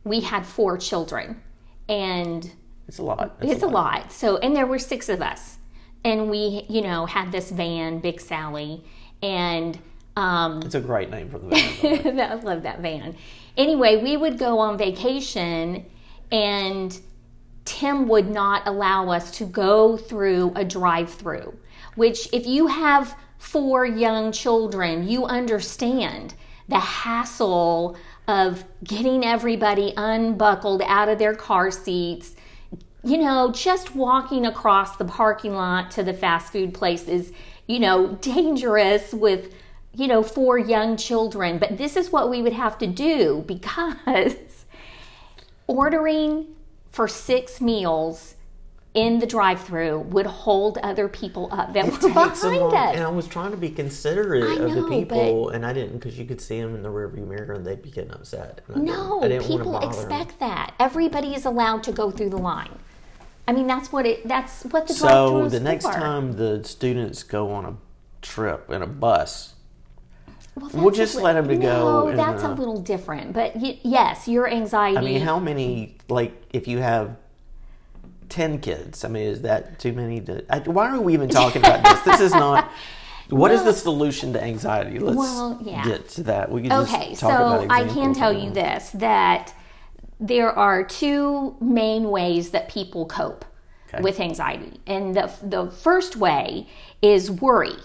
we 0.04 0.20
had 0.20 0.46
four 0.46 0.78
children, 0.78 1.42
and 1.92 2.50
It's 2.88 2.98
a 3.00 3.04
lot. 3.04 3.38
it's 3.42 3.64
a 3.64 3.68
lot. 3.68 4.12
So, 4.12 4.38
and 4.38 4.56
there 4.56 4.66
were 4.66 4.80
six 4.80 5.10
of 5.10 5.22
us, 5.22 5.58
and 6.04 6.30
we, 6.32 6.66
you 6.70 6.82
know, 6.82 7.06
had 7.06 7.32
this 7.32 7.52
van, 7.52 8.00
Big 8.00 8.20
Sally, 8.22 8.84
and 9.22 9.78
um, 10.16 10.62
It's 10.64 10.76
a 10.76 10.80
great 10.82 11.10
name 11.12 11.30
for 11.30 11.38
the 11.40 11.50
van. 11.82 12.20
I 12.20 12.34
love 12.36 12.64
that 12.64 12.80
van. 12.80 13.16
Anyway, 13.58 14.02
we 14.02 14.16
would 14.18 14.38
go 14.40 14.58
on 14.60 14.78
vacation, 14.78 15.86
and 16.32 16.98
Tim 17.66 18.08
would 18.08 18.30
not 18.30 18.66
allow 18.68 19.10
us 19.10 19.32
to 19.38 19.46
go 19.46 19.98
through 19.98 20.54
a 20.56 20.64
drive-through. 20.64 21.58
Which, 21.96 22.30
if 22.32 22.48
you 22.48 22.68
have 22.68 23.16
four 23.38 23.86
young 23.86 24.32
children, 24.32 25.08
you 25.08 25.26
understand 25.26 26.34
the 26.70 26.80
hassle 26.80 27.98
of 28.28 28.64
getting 28.84 29.26
everybody 29.26 29.94
unbuckled 29.98 30.82
out 30.86 31.10
of 31.10 31.20
their 31.20 31.36
car 31.36 31.72
seats. 31.72 32.36
You 33.04 33.18
know, 33.18 33.52
just 33.52 33.96
walking 33.96 34.46
across 34.46 34.98
the 34.98 35.06
parking 35.06 35.56
lot 35.56 35.92
to 35.92 36.04
the 36.04 36.14
fast 36.14 36.52
food 36.52 36.74
place 36.74 37.08
is, 37.08 37.34
you 37.68 37.80
know, 37.80 38.16
dangerous 38.22 39.14
with 39.14 39.54
you 39.94 40.08
know, 40.08 40.24
four 40.24 40.58
young 40.58 40.98
children. 40.98 41.58
But 41.58 41.78
this 41.78 41.96
is 41.96 42.12
what 42.12 42.30
we 42.30 42.42
would 42.42 42.54
have 42.54 42.78
to 42.80 42.88
do 42.88 43.44
because 43.46 43.96
ordering 45.68 46.48
for 46.90 47.08
six 47.08 47.62
meals 47.62 48.36
in 48.94 49.20
the 49.20 49.26
drive-through 49.26 50.00
would 50.00 50.26
hold 50.26 50.78
other 50.80 51.08
people 51.08 51.48
up 51.52 51.74
that 51.74 51.86
were 51.86 51.92
Takes 51.92 52.04
a 52.04 52.08
behind 52.10 52.74
us. 52.74 52.96
And 52.96 53.04
I 53.06 53.08
was 53.10 53.26
trying 53.28 53.52
to 53.52 53.58
be 53.58 53.70
considerate 53.70 54.44
I 54.44 54.64
of 54.64 54.74
the 54.76 54.82
know, 54.82 54.90
people, 54.90 55.50
and 55.50 55.66
I 55.66 55.72
didn't 55.72 55.94
because 55.94 56.20
you 56.20 56.26
could 56.26 56.42
see 56.42 56.60
them 56.60 56.76
in 56.76 56.84
the 56.84 56.90
rearview 56.90 57.26
mirror 57.26 57.54
and 57.54 57.66
they'd 57.66 57.82
be 57.82 57.90
getting 57.90 58.12
upset. 58.12 58.62
I 58.70 58.74
didn't- 58.74 58.86
No, 58.86 59.22
I 59.24 59.28
didn't 59.30 59.50
want 59.50 59.64
to 59.64 59.70
people 59.70 59.80
expect 59.90 60.40
that. 60.40 60.74
Everybody 60.78 61.34
is 61.34 61.46
allowed 61.46 61.84
to 61.84 61.94
go 61.94 62.12
through 62.12 62.32
the 62.32 62.38
line. 62.38 62.78
I 63.48 63.54
mean, 63.54 63.66
that's 63.68 63.92
what 63.94 64.06
it. 64.06 64.28
That's 64.28 64.64
what 64.66 64.88
the 64.88 64.94
So 64.94 65.48
the 65.48 65.60
next 65.60 65.86
for. 65.86 65.94
time 65.94 66.34
the 66.34 66.64
students 66.64 67.24
go 67.24 67.52
on 67.52 67.66
a 67.66 67.76
trip 68.22 68.70
in 68.70 68.82
a 68.82 68.88
bus, 68.88 69.56
Well, 70.56 70.90
a 70.90 70.92
just 70.92 71.16
li- 71.16 71.24
let 71.24 71.38
'em 71.38 71.48
to 71.48 71.56
go 71.56 71.62
No, 71.62 72.08
and, 72.10 72.20
that's 72.20 72.44
uh, 72.44 72.50
a 72.50 72.54
little 72.54 72.80
different. 72.82 73.34
But 73.34 73.56
y- 73.56 73.80
yes, 73.84 74.28
your 74.28 74.50
anxiety. 74.50 74.98
I 74.98 75.02
mean, 75.02 75.22
how 75.22 75.40
many, 75.40 75.98
like, 76.10 76.34
if 76.52 76.68
you 76.68 76.80
have 76.80 77.16
10 78.32 78.60
kids, 78.62 79.04
I 79.04 79.10
mean, 79.10 79.28
is 79.28 79.42
that 79.42 79.78
too 79.78 79.92
many 79.94 80.22
to. 80.22 80.44
I, 80.50 80.60
why 80.60 80.90
are 80.90 81.02
we 81.02 81.14
even 81.14 81.30
talking 81.30 81.62
about 81.62 81.84
this? 81.84 82.02
This 82.02 82.22
is 82.22 82.32
not. 82.32 82.72
What 83.30 83.52
is 83.52 83.62
Well- 83.62 83.72
the 83.72 83.74
solution 83.80 84.34
to 84.34 84.44
anxiety? 84.44 85.00
Let's 85.00 85.18
Well, 85.18 85.58
yeah. 85.64 85.86
get 85.86 86.10
to 86.10 86.24
that. 86.24 86.52
We 86.52 86.64
can 86.64 86.70
just 86.70 86.94
Okay, 86.94 87.16
talk 87.16 87.30
about 87.32 87.62
so 87.62 87.68
I 87.70 87.88
can 87.88 88.14
tell 88.14 88.34
you 88.34 88.50
this 88.52 88.90
that 88.96 89.54
there 90.20 90.52
are 90.52 90.84
two 90.84 91.56
main 91.62 92.10
ways 92.10 92.50
that 92.50 92.68
people 92.68 93.06
cope 93.06 93.46
Okay. 93.88 94.02
with 94.04 94.20
anxiety. 94.20 94.82
And 94.86 95.16
the, 95.16 95.32
the 95.42 95.72
first 95.72 96.18
way 96.18 96.68
is 97.02 97.32
worry. 97.32 97.78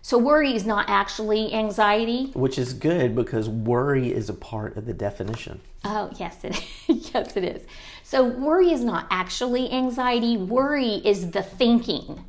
So, 0.00 0.16
worry 0.16 0.54
is 0.54 0.64
not 0.64 0.88
actually 0.88 1.52
anxiety. 1.52 2.30
Which 2.32 2.58
is 2.58 2.72
good 2.72 3.14
because 3.14 3.46
worry 3.46 4.10
is 4.10 4.30
a 4.30 4.34
part 4.34 4.78
of 4.78 4.86
the 4.86 4.94
definition. 4.94 5.60
Oh, 5.84 6.08
yes, 6.18 6.44
it 6.44 6.64
yes 7.14 7.36
it 7.36 7.44
is. 7.44 7.62
So 8.10 8.24
worry 8.24 8.72
is 8.72 8.82
not 8.82 9.06
actually 9.10 9.70
anxiety. 9.70 10.38
Worry 10.38 10.94
is 11.04 11.32
the 11.32 11.42
thinking. 11.42 12.24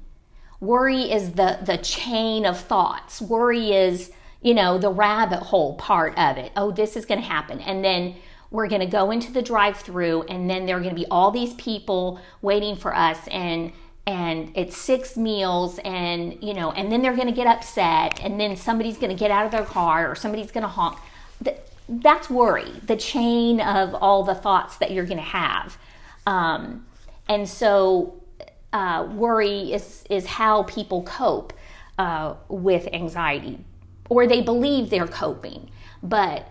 Worry 0.59 1.03
is 1.09 1.35
the 1.35 1.59
the 1.63 1.77
chain 1.77 2.45
of 2.45 2.59
thoughts. 2.59 3.21
Worry 3.21 3.71
is, 3.71 4.11
you 4.41 4.53
know, 4.53 4.77
the 4.77 4.91
rabbit 4.91 5.39
hole 5.39 5.75
part 5.75 6.17
of 6.17 6.37
it. 6.37 6.51
Oh, 6.57 6.71
this 6.71 6.97
is 6.97 7.05
going 7.05 7.21
to 7.21 7.25
happen. 7.25 7.61
And 7.61 7.81
then 7.81 8.15
we're 8.51 8.67
going 8.67 8.81
to 8.81 8.87
go 8.87 9.09
into 9.11 9.31
the 9.31 9.41
drive-through 9.41 10.23
and 10.23 10.49
then 10.49 10.65
there 10.65 10.75
are 10.75 10.81
going 10.81 10.93
to 10.93 11.01
be 11.01 11.07
all 11.09 11.31
these 11.31 11.53
people 11.53 12.19
waiting 12.41 12.75
for 12.75 12.93
us 12.93 13.25
and 13.29 13.71
and 14.05 14.51
it's 14.55 14.75
six 14.75 15.15
meals 15.15 15.79
and 15.85 16.43
you 16.43 16.53
know 16.53 16.71
and 16.71 16.91
then 16.91 17.01
they're 17.01 17.15
going 17.15 17.27
to 17.27 17.33
get 17.33 17.47
upset 17.47 18.19
and 18.21 18.37
then 18.37 18.57
somebody's 18.57 18.97
going 18.97 19.15
to 19.15 19.17
get 19.17 19.31
out 19.31 19.45
of 19.45 19.51
their 19.53 19.63
car 19.63 20.11
or 20.11 20.15
somebody's 20.15 20.51
going 20.51 20.63
to 20.63 20.67
honk 20.67 20.97
that's 21.89 22.29
worry 22.29 22.71
the 22.85 22.95
chain 22.95 23.59
of 23.59 23.93
all 23.95 24.23
the 24.23 24.35
thoughts 24.35 24.77
that 24.77 24.91
you're 24.91 25.05
going 25.05 25.17
to 25.17 25.23
have 25.23 25.77
um, 26.27 26.85
and 27.27 27.47
so 27.47 28.21
uh, 28.73 29.07
worry 29.13 29.73
is 29.73 30.03
is 30.09 30.25
how 30.25 30.63
people 30.63 31.03
cope 31.03 31.53
uh, 31.97 32.35
with 32.47 32.87
anxiety 32.93 33.57
or 34.09 34.27
they 34.27 34.41
believe 34.41 34.89
they're 34.89 35.07
coping 35.07 35.69
but 36.03 36.47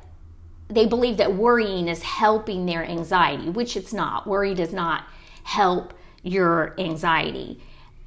they 0.69 0.87
believe 0.87 1.17
that 1.17 1.35
worrying 1.35 1.89
is 1.89 2.03
helping 2.03 2.67
their 2.67 2.85
anxiety, 2.85 3.49
which 3.49 3.77
it's 3.77 3.93
not. 3.93 4.27
Worry 4.27 4.55
does 4.55 4.73
not 4.73 5.05
help 5.45 5.95
your 6.23 6.75
anxiety. 6.79 7.61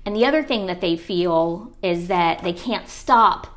And 0.05 0.15
the 0.15 0.25
other 0.25 0.43
thing 0.43 0.67
that 0.67 0.81
they 0.81 0.95
feel 0.95 1.75
is 1.81 2.07
that 2.07 2.43
they 2.43 2.53
can't 2.53 2.87
stop 2.87 3.47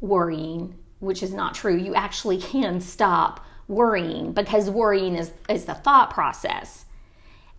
worrying, 0.00 0.77
which 1.00 1.22
is 1.22 1.32
not 1.32 1.54
true. 1.54 1.76
You 1.76 1.94
actually 1.94 2.38
can 2.38 2.80
stop 2.80 3.44
worrying 3.68 4.32
because 4.32 4.70
worrying 4.70 5.14
is, 5.16 5.30
is 5.48 5.64
the 5.64 5.74
thought 5.74 6.10
process. 6.10 6.84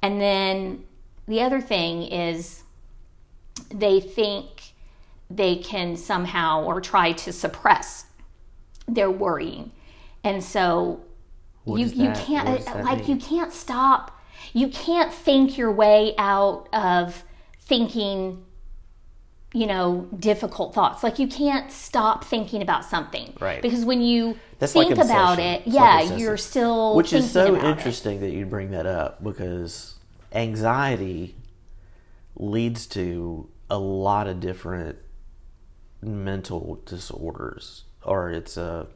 And 0.01 0.19
then 0.19 0.84
the 1.27 1.41
other 1.41 1.62
thing 1.62 2.03
is 2.03 2.63
they 3.74 4.00
think 4.00 4.74
they 5.29 5.58
can 5.58 5.96
somehow 5.96 6.63
or 6.63 6.81
try 6.81 7.12
to 7.12 7.31
suppress 7.31 8.05
their 8.88 9.12
worrying. 9.12 9.72
And 10.24 10.43
so 10.43 11.01
What 11.63 11.79
you 11.79 11.88
you 11.88 12.12
can't 12.12 12.50
what 12.50 12.58
does 12.58 12.65
that 12.65 12.84
like 12.84 13.08
you 13.08 13.15
can't 13.15 13.53
stop 13.53 14.19
you 14.53 14.69
can't 14.69 15.13
think 15.13 15.58
your 15.58 15.72
way 15.72 16.15
out 16.17 16.67
of 16.74 17.24
thinking 17.60 18.43
you 19.53 19.65
know 19.65 20.08
difficult 20.20 20.74
thoughts 20.75 21.01
like 21.03 21.18
you 21.18 21.27
can't 21.27 21.72
stop 21.72 22.24
thinking 22.24 22.62
about 22.62 22.86
something 22.86 23.34
Right. 23.39 23.62
because 23.62 23.84
when 23.84 24.00
you 24.01 24.38
That's 24.60 24.75
like 24.75 24.89
think 24.89 25.00
about 25.00 25.39
it 25.39 25.63
yeah 25.65 26.01
like 26.08 26.20
you're 26.20 26.38
still 26.38 26.96
Which 26.96 27.13
is 27.13 27.32
so 27.32 27.56
about 27.56 27.65
it. 27.65 27.70
interesting 27.77 28.20
that 28.20 28.29
you 28.32 28.46
bring 28.46 28.70
that 28.72 28.86
up 28.86 29.24
because 29.24 29.96
anxiety 30.34 31.36
leads 32.36 32.86
to 32.88 33.50
a 33.72 33.77
lot 33.79 34.27
of 34.27 34.39
different 34.39 34.98
mental 36.01 36.79
disorders, 36.86 37.84
or 38.03 38.32
it's 38.32 38.56
a 38.58 38.88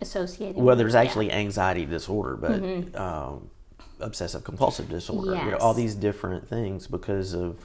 associated 0.00 0.56
well, 0.56 0.76
there's 0.76 0.94
with- 0.94 0.94
yeah. 0.94 1.08
actually 1.08 1.30
anxiety 1.32 1.84
disorder, 1.84 2.36
but 2.36 2.98
um, 3.00 3.50
obsessive 4.00 4.44
compulsive 4.44 4.88
disorder. 4.88 5.30
You 5.32 5.36
know, 5.36 5.42
Mm-hmm. 5.42 5.62
All 5.62 5.74
these 5.74 5.94
different 5.94 6.48
things 6.48 6.86
because 6.86 7.34
of 7.34 7.56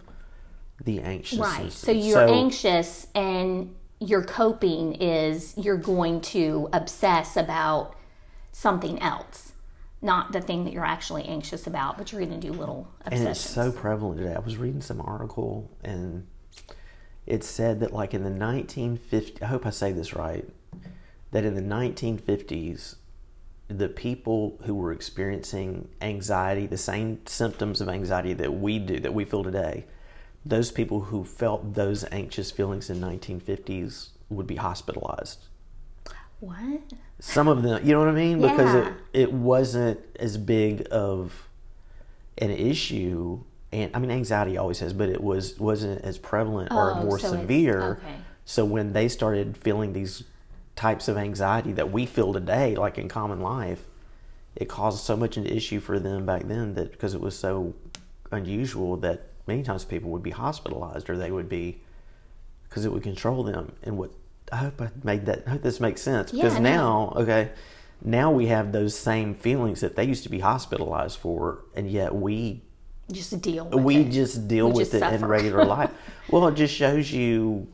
the 0.86 1.00
anxiousness. 1.02 1.60
Right. 1.60 1.72
So 1.72 1.92
you're 1.92 2.28
anxious 2.28 3.08
and 3.16 3.74
your 4.00 4.24
coping 4.24 4.94
is 4.96 5.54
you're 5.58 5.78
going 5.78 6.22
to 6.22 6.70
obsess 6.74 7.38
about 7.38 7.96
something 8.52 9.00
else, 9.00 9.54
not 10.02 10.32
the 10.32 10.42
thing 10.42 10.66
that 10.66 10.74
you're 10.74 10.86
actually 10.86 11.26
anxious 11.26 11.66
about, 11.68 11.98
but 11.98 12.12
you're 12.12 12.22
going 12.24 12.40
to 12.40 12.48
do 12.48 12.54
little 12.54 12.88
and 13.06 13.28
it's 13.28 13.40
so 13.40 13.72
prevalent 13.72 14.20
today. 14.20 14.36
I 14.36 14.40
was 14.40 14.58
reading 14.58 14.82
some 14.82 15.02
article 15.02 15.72
and 15.84 16.28
it 17.26 17.44
said 17.44 17.80
that 17.80 17.94
like 17.94 18.14
in 18.14 18.24
the 18.24 18.30
1950s, 18.30 19.42
I 19.42 19.46
hope 19.46 19.66
I 19.66 19.70
say 19.70 19.94
this 19.94 20.14
right, 20.14 20.48
that 21.32 21.46
in 21.46 21.56
the 21.56 21.62
1950s, 21.62 22.96
the 23.70 23.88
people 23.88 24.60
who 24.66 24.76
were 24.76 24.92
experiencing 24.92 25.88
anxiety, 26.02 26.68
the 26.68 26.78
same 26.78 27.26
symptoms 27.26 27.80
of 27.80 27.88
anxiety 27.88 28.34
that 28.34 28.54
we 28.54 28.78
do, 28.78 29.00
that 29.00 29.14
we 29.14 29.24
feel 29.24 29.44
today, 29.44 29.86
those 30.46 30.72
people 30.72 31.02
who 31.02 31.24
felt 31.24 31.74
those 31.74 32.06
anxious 32.12 32.52
feelings 32.52 32.90
in 32.90 33.00
1950s 33.00 34.10
would 34.30 34.48
be 34.48 34.56
hospitalized. 34.58 35.46
what? 36.40 36.82
Some 37.20 37.48
of 37.48 37.64
them, 37.64 37.86
you 37.86 37.94
know 37.94 38.00
what 38.00 38.10
I 38.10 38.12
mean? 38.12 38.42
Yeah. 38.42 38.52
Because 38.52 38.76
it, 38.76 38.94
it 39.14 39.32
wasn't 39.34 40.00
as 40.20 40.38
big 40.38 40.86
of 40.92 41.48
an 42.38 42.52
issue. 42.52 43.44
And 43.72 43.90
I 43.96 44.00
mean, 44.00 44.12
anxiety 44.12 44.58
always 44.58 44.80
has, 44.80 44.92
but 44.92 45.08
it 45.08 45.22
was 45.22 45.58
wasn't 45.60 46.02
as 46.04 46.18
prevalent 46.18 46.72
or 46.74 46.92
Oh, 46.92 47.04
more 47.04 47.18
so 47.20 47.32
severe. 47.32 48.00
okay. 48.04 48.16
So 48.46 48.66
when 48.66 48.92
they 48.92 49.08
started 49.08 49.56
feeling 49.56 49.94
these 49.94 50.24
types 50.76 51.08
of 51.08 51.16
anxiety 51.16 51.72
that 51.74 51.92
we 51.94 52.06
feel 52.06 52.34
today, 52.34 52.76
like 52.76 52.98
in 52.98 53.08
common 53.08 53.40
life, 53.40 53.86
it 54.56 54.68
caused 54.68 55.06
so 55.06 55.16
much 55.16 55.38
an 55.38 55.46
issue 55.46 55.80
for 55.80 55.98
them 56.00 56.26
back 56.26 56.44
then 56.48 56.74
that 56.74 56.92
because 56.92 57.14
it 57.14 57.22
was 57.22 57.38
so 57.40 57.74
unusual 58.32 58.98
that 58.98 59.28
many 59.48 59.64
times 59.64 59.86
people 59.86 60.10
would 60.12 60.24
be 60.24 60.32
hospitalized 60.32 61.10
or 61.10 61.18
they 61.18 61.32
would 61.32 61.50
be 61.50 61.82
because 62.70 62.86
it 62.86 62.92
would 62.92 63.04
control 63.04 63.44
them. 63.44 63.74
And 63.84 63.98
what 63.98 64.12
I 64.52 64.58
hope 64.58 64.82
I 64.82 64.90
made 65.04 65.26
that. 65.26 65.44
I 65.48 65.52
hope 65.52 65.62
this 65.62 65.80
makes 65.80 66.02
sense 66.02 66.32
because 66.32 66.56
know. 66.56 66.62
now, 66.62 67.14
okay, 67.18 67.52
now 68.04 68.32
we 68.32 68.48
have 68.48 68.72
those 68.72 68.98
same 68.98 69.34
feelings 69.36 69.82
that 69.82 69.96
they 69.96 70.04
used 70.04 70.24
to 70.24 70.30
be 70.30 70.40
hospitalized 70.40 71.18
for, 71.18 71.64
and 71.76 71.90
yet 71.90 72.14
we 72.14 72.62
Just 73.12 73.42
deal 73.42 73.66
with 73.66 73.84
we 73.84 73.98
it. 73.98 74.12
just 74.12 74.48
deal 74.48 74.68
We 74.68 74.74
with 74.74 74.92
just 74.92 75.04
it 75.04 75.14
in 75.14 75.26
regular 75.26 75.66
life. 75.78 75.92
Well, 76.30 76.48
it 76.48 76.56
just 76.56 76.74
shows 76.76 77.12
you 77.12 77.68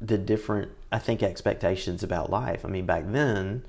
the 0.00 0.16
different, 0.18 0.70
I 0.92 0.98
think, 0.98 1.22
expectations 1.22 2.02
about 2.02 2.30
life. 2.30 2.64
I 2.64 2.68
mean, 2.68 2.86
back 2.86 3.04
then, 3.10 3.64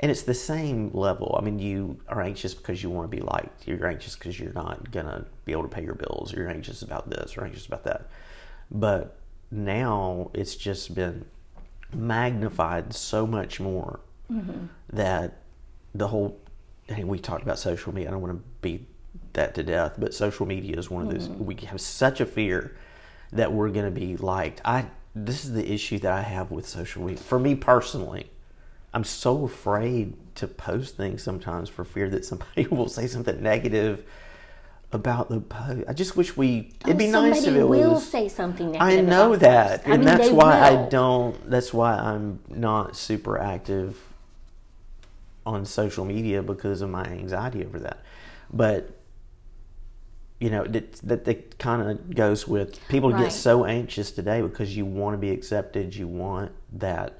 and 0.00 0.10
it's 0.10 0.22
the 0.22 0.34
same 0.34 0.90
level. 0.92 1.36
I 1.38 1.44
mean, 1.44 1.58
you 1.58 1.98
are 2.08 2.20
anxious 2.20 2.54
because 2.54 2.82
you 2.82 2.90
want 2.90 3.10
to 3.10 3.16
be 3.16 3.22
liked. 3.22 3.66
You're 3.66 3.86
anxious 3.86 4.14
because 4.16 4.38
you're 4.38 4.52
not 4.52 4.90
gonna 4.90 5.24
be 5.44 5.52
able 5.52 5.62
to 5.62 5.68
pay 5.68 5.82
your 5.82 5.94
bills. 5.94 6.32
You're 6.32 6.48
anxious 6.48 6.82
about 6.82 7.10
this. 7.10 7.34
You're 7.36 7.44
anxious 7.44 7.66
about 7.66 7.84
that. 7.84 8.08
But 8.70 9.18
now 9.50 10.30
it's 10.34 10.54
just 10.56 10.94
been 10.94 11.24
magnified 11.94 12.94
so 12.94 13.26
much 13.26 13.60
more 13.60 14.00
Mm-hmm. 14.30 14.66
that 14.92 15.38
the 15.94 16.06
whole 16.08 16.38
and 16.86 17.08
we 17.08 17.18
talked 17.18 17.42
about 17.42 17.58
social 17.58 17.94
media. 17.94 18.08
I 18.08 18.12
don't 18.12 18.20
want 18.20 18.36
to 18.36 18.44
beat 18.60 18.86
that 19.32 19.54
to 19.54 19.62
death, 19.62 19.94
but 19.96 20.12
social 20.12 20.44
media 20.44 20.76
is 20.76 20.90
one 20.90 21.06
of 21.06 21.10
those. 21.10 21.28
We 21.30 21.54
have 21.66 21.80
such 21.80 22.20
a 22.20 22.26
fear 22.26 22.76
that 23.32 23.50
we're 23.54 23.70
going 23.70 23.86
to 23.86 23.90
be 24.00 24.18
liked. 24.18 24.60
I 24.66 24.84
this 25.14 25.46
is 25.46 25.52
the 25.54 25.72
issue 25.72 25.98
that 26.00 26.12
I 26.12 26.20
have 26.20 26.50
with 26.50 26.68
social 26.68 27.02
media. 27.04 27.22
For 27.22 27.38
me 27.38 27.54
personally, 27.54 28.30
I'm 28.94 29.04
so 29.04 29.44
afraid 29.44 30.14
to 30.36 30.46
post 30.48 30.96
things 30.96 31.22
sometimes 31.22 31.68
for 31.68 31.84
fear 31.84 32.08
that 32.10 32.24
somebody 32.24 32.66
will 32.70 32.88
say 32.88 33.06
something 33.06 33.42
negative 33.42 34.04
about 34.92 35.28
the 35.28 35.40
post. 35.40 35.84
I 35.88 35.92
just 35.92 36.16
wish 36.16 36.36
we. 36.36 36.72
It'd 36.86 36.96
be 36.96 37.08
Oh, 37.08 37.10
nice 37.22 37.38
if 37.38 37.44
somebody 37.44 37.60
it 37.60 37.68
will 37.68 37.94
was. 37.94 38.08
say 38.08 38.28
something 38.28 38.72
negative. 38.72 38.98
I 38.98 39.00
know 39.02 39.36
that. 39.36 39.82
I 39.86 39.90
and 39.92 40.04
mean, 40.04 40.06
that's 40.16 40.30
why 40.30 40.58
I 40.60 40.88
don't. 40.88 41.50
That's 41.50 41.74
why 41.74 41.94
I'm 41.94 42.40
not 42.48 42.96
super 42.96 43.38
active 43.38 43.98
on 45.44 45.64
social 45.64 46.04
media 46.04 46.42
because 46.42 46.80
of 46.82 46.90
my 46.90 47.04
anxiety 47.04 47.64
over 47.64 47.78
that. 47.80 47.98
But 48.52 48.90
you 50.40 50.50
know 50.50 50.64
that 50.64 50.92
that, 51.02 51.24
that 51.24 51.58
kind 51.58 51.82
of 51.82 52.14
goes 52.14 52.46
with 52.48 52.86
people 52.88 53.10
Right. 53.12 53.24
get 53.24 53.32
so 53.32 53.64
anxious 53.64 54.10
today 54.10 54.40
because 54.40 54.74
you 54.76 54.86
want 54.86 55.14
to 55.14 55.18
be 55.18 55.30
accepted, 55.30 55.94
you 55.94 56.06
want 56.06 56.52
that, 56.74 57.18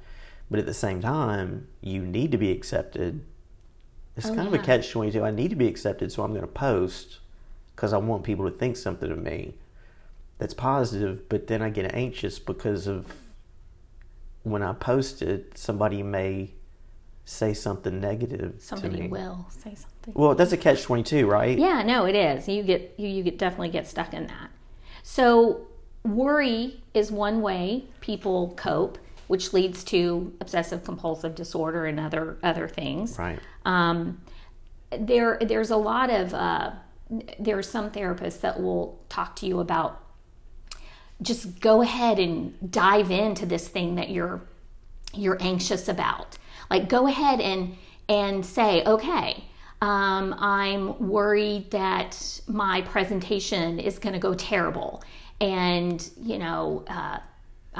but 0.50 0.58
at 0.60 0.66
the 0.66 0.74
same 0.74 1.00
time 1.00 1.68
you 1.80 2.02
need 2.02 2.32
to 2.32 2.38
be 2.38 2.50
accepted. 2.52 3.24
It's 4.16 4.26
Oh, 4.26 4.34
kind 4.34 4.48
of 4.48 4.54
a 4.54 4.58
catch 4.58 4.90
twenty 4.90 5.12
two. 5.12 5.22
I 5.24 5.30
need 5.30 5.50
to 5.50 5.56
be 5.56 5.68
accepted, 5.68 6.10
so 6.10 6.22
I'm 6.22 6.30
going 6.30 6.40
to 6.42 6.46
post 6.48 7.20
because 7.74 7.92
I 7.92 7.98
want 7.98 8.24
people 8.24 8.50
to 8.50 8.56
think 8.56 8.76
something 8.76 9.10
of 9.10 9.18
me 9.18 9.54
that's 10.38 10.54
positive. 10.54 11.28
But 11.28 11.46
then 11.46 11.62
I 11.62 11.70
get 11.70 11.94
anxious 11.94 12.38
because 12.40 12.86
of 12.88 13.14
when 14.42 14.62
I 14.62 14.72
post 14.72 15.22
it, 15.22 15.56
somebody 15.56 16.02
may 16.02 16.50
say 17.24 17.52
something 17.54 18.00
negative 18.00 18.58
to 18.58 18.64
Somebody 18.64 19.02
me. 19.02 19.08
will 19.08 19.46
say 19.50 19.74
something. 19.74 20.14
Well, 20.14 20.34
that's 20.34 20.50
a 20.52 20.56
catch 20.56 20.82
twenty 20.82 21.04
two, 21.04 21.26
right? 21.26 21.56
Yeah, 21.58 21.82
no, 21.82 22.04
it 22.06 22.16
is. 22.16 22.48
You 22.48 22.62
get 22.64 22.94
you, 22.96 23.06
you 23.08 23.22
get 23.22 23.38
definitely 23.38 23.68
get 23.68 23.86
stuck 23.86 24.12
in 24.14 24.26
that. 24.26 24.50
So 25.04 25.66
worry 26.04 26.80
is 26.94 27.12
one 27.12 27.40
way 27.42 27.84
people 28.00 28.54
cope, 28.56 28.98
which 29.28 29.52
leads 29.52 29.84
to 29.84 30.34
obsessive 30.40 30.84
compulsive 30.84 31.34
disorder 31.34 31.86
and 31.86 32.00
other 32.00 32.38
other 32.42 32.68
things. 32.68 33.18
Right. 33.18 33.38
Um, 33.64 34.20
there 34.90 35.38
there's 35.40 35.70
a 35.70 35.76
lot 35.76 36.10
of 36.10 36.34
uh, 36.34 36.72
there 37.38 37.56
are 37.56 37.62
some 37.62 37.90
therapists 37.90 38.40
that 38.40 38.60
will 38.60 38.98
talk 39.08 39.36
to 39.36 39.46
you 39.46 39.60
about 39.60 40.02
just 41.22 41.60
go 41.60 41.82
ahead 41.82 42.18
and 42.18 42.70
dive 42.70 43.10
into 43.10 43.46
this 43.46 43.68
thing 43.68 43.94
that 43.96 44.10
you're 44.10 44.40
you're 45.14 45.38
anxious 45.40 45.88
about. 45.88 46.38
Like 46.70 46.88
go 46.88 47.06
ahead 47.06 47.40
and 47.40 47.76
and 48.08 48.44
say, 48.44 48.82
okay, 48.84 49.44
um, 49.80 50.34
I'm 50.38 51.08
worried 51.08 51.70
that 51.70 52.40
my 52.48 52.80
presentation 52.82 53.78
is 53.78 53.98
going 53.98 54.14
to 54.14 54.18
go 54.18 54.34
terrible, 54.34 55.02
and 55.40 56.08
you 56.20 56.38
know 56.38 56.84
uh, 56.88 57.18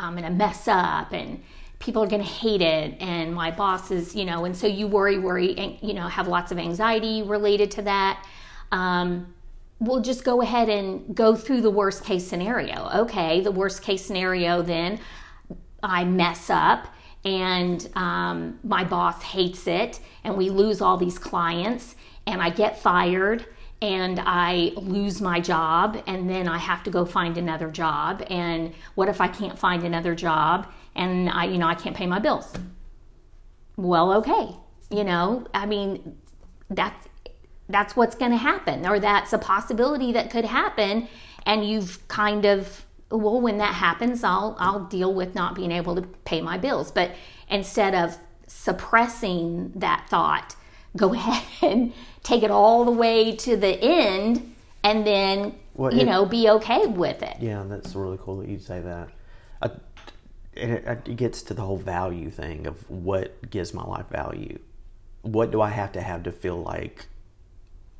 I'm 0.04 0.12
going 0.12 0.24
to 0.24 0.30
mess 0.30 0.68
up, 0.68 1.12
and 1.12 1.42
people 1.78 2.02
are 2.02 2.08
going 2.08 2.22
to 2.22 2.28
hate 2.28 2.62
it, 2.62 3.00
and 3.00 3.34
my 3.34 3.50
boss 3.50 3.90
is, 3.90 4.14
you 4.14 4.24
know, 4.24 4.44
and 4.44 4.56
so 4.56 4.66
you 4.66 4.86
worry, 4.86 5.18
worry, 5.18 5.56
and 5.58 5.78
you 5.82 5.94
know 5.94 6.08
have 6.08 6.28
lots 6.28 6.52
of 6.52 6.58
anxiety 6.58 7.22
related 7.22 7.70
to 7.72 7.82
that. 7.82 8.26
Um, 8.72 9.34
we'll 9.80 10.00
just 10.00 10.24
go 10.24 10.42
ahead 10.42 10.68
and 10.68 11.14
go 11.14 11.34
through 11.34 11.60
the 11.60 11.70
worst 11.70 12.04
case 12.04 12.26
scenario. 12.26 12.90
Okay, 12.94 13.40
the 13.40 13.52
worst 13.52 13.82
case 13.82 14.04
scenario 14.04 14.62
then 14.62 15.00
I 15.82 16.04
mess 16.04 16.50
up 16.50 16.88
and 17.24 17.88
um, 17.94 18.58
my 18.64 18.84
boss 18.84 19.22
hates 19.22 19.66
it 19.66 20.00
and 20.24 20.36
we 20.36 20.50
lose 20.50 20.80
all 20.80 20.96
these 20.96 21.18
clients 21.18 21.94
and 22.26 22.42
I 22.42 22.50
get 22.50 22.80
fired 22.80 23.46
and 23.80 24.20
I 24.20 24.72
lose 24.76 25.20
my 25.20 25.40
job 25.40 26.02
and 26.06 26.28
then 26.28 26.48
I 26.48 26.58
have 26.58 26.82
to 26.84 26.90
go 26.90 27.04
find 27.04 27.38
another 27.38 27.70
job 27.70 28.24
and 28.28 28.74
what 28.96 29.08
if 29.08 29.20
I 29.20 29.28
can't 29.28 29.58
find 29.58 29.84
another 29.84 30.14
job 30.14 30.66
and 30.96 31.30
I 31.30 31.44
you 31.44 31.58
know 31.58 31.66
I 31.66 31.74
can't 31.74 31.96
pay 31.96 32.06
my 32.06 32.18
bills. 32.18 32.52
Well, 33.76 34.12
okay. 34.14 34.56
You 34.90 35.04
know, 35.04 35.46
I 35.54 35.66
mean 35.66 36.16
that's 36.70 37.08
that's 37.68 37.94
what's 37.94 38.14
going 38.14 38.30
to 38.32 38.36
happen 38.38 38.86
or 38.86 38.98
that's 38.98 39.32
a 39.32 39.38
possibility 39.38 40.12
that 40.12 40.30
could 40.30 40.44
happen 40.44 41.08
and 41.44 41.68
you've 41.68 42.06
kind 42.08 42.44
of 42.44 42.84
well 43.10 43.40
when 43.40 43.58
that 43.58 43.74
happens 43.74 44.24
I'll 44.24 44.56
I'll 44.58 44.84
deal 44.84 45.14
with 45.14 45.34
not 45.34 45.54
being 45.54 45.70
able 45.72 45.94
to 45.96 46.02
pay 46.02 46.40
my 46.40 46.58
bills 46.58 46.90
but 46.90 47.12
instead 47.48 47.94
of 47.94 48.16
suppressing 48.46 49.72
that 49.76 50.06
thought 50.08 50.56
go 50.98 51.14
ahead 51.14 51.44
and 51.62 51.92
take 52.22 52.42
it 52.42 52.50
all 52.50 52.84
the 52.84 52.90
way 52.92 53.34
to 53.36 53.56
the 53.56 53.80
end 53.82 54.54
and 54.82 55.06
then 55.06 55.54
Well, 55.74 55.92
you 55.94 56.00
it- 56.00 56.06
know 56.06 56.26
be 56.26 56.48
okay 56.50 56.86
with 56.86 57.22
it 57.22 57.36
Yeah, 57.40 57.64
that's 57.66 57.94
really 57.94 58.18
cool 58.20 58.38
that 58.38 58.48
you 58.48 58.58
say 58.58 58.80
that. 58.80 59.08
I, 59.62 59.70
it, 60.54 60.86
it 61.06 61.16
gets 61.16 61.42
to 61.44 61.54
the 61.54 61.62
whole 61.62 61.76
value 61.78 62.30
thing 62.30 62.66
of 62.66 62.88
what 62.90 63.50
gives 63.50 63.72
my 63.72 63.84
life 63.84 64.06
value. 64.08 64.58
What 65.22 65.50
do 65.50 65.60
I 65.60 65.70
have 65.70 65.92
to 65.92 66.00
have 66.00 66.22
to 66.24 66.32
feel 66.32 66.56
like 66.62 67.06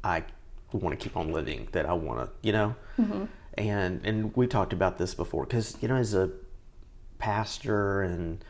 I 0.05 0.25
want 0.73 0.99
to 0.99 1.03
keep 1.03 1.17
on 1.17 1.33
living? 1.33 1.69
That 1.73 1.87
I 1.87 1.93
want 1.95 2.21
to, 2.21 2.31
you 2.47 2.53
know. 2.53 2.75
Mm-hmm. 2.99 3.25
And 3.59 4.05
and 4.07 4.37
we 4.37 4.47
talked 4.47 4.73
about 4.73 4.99
this 4.99 5.15
before 5.15 5.45
because 5.47 5.77
you 5.81 5.89
know 5.89 5.97
as 5.97 6.15
a 6.15 6.31
pastor 7.19 8.03
and 8.03 8.45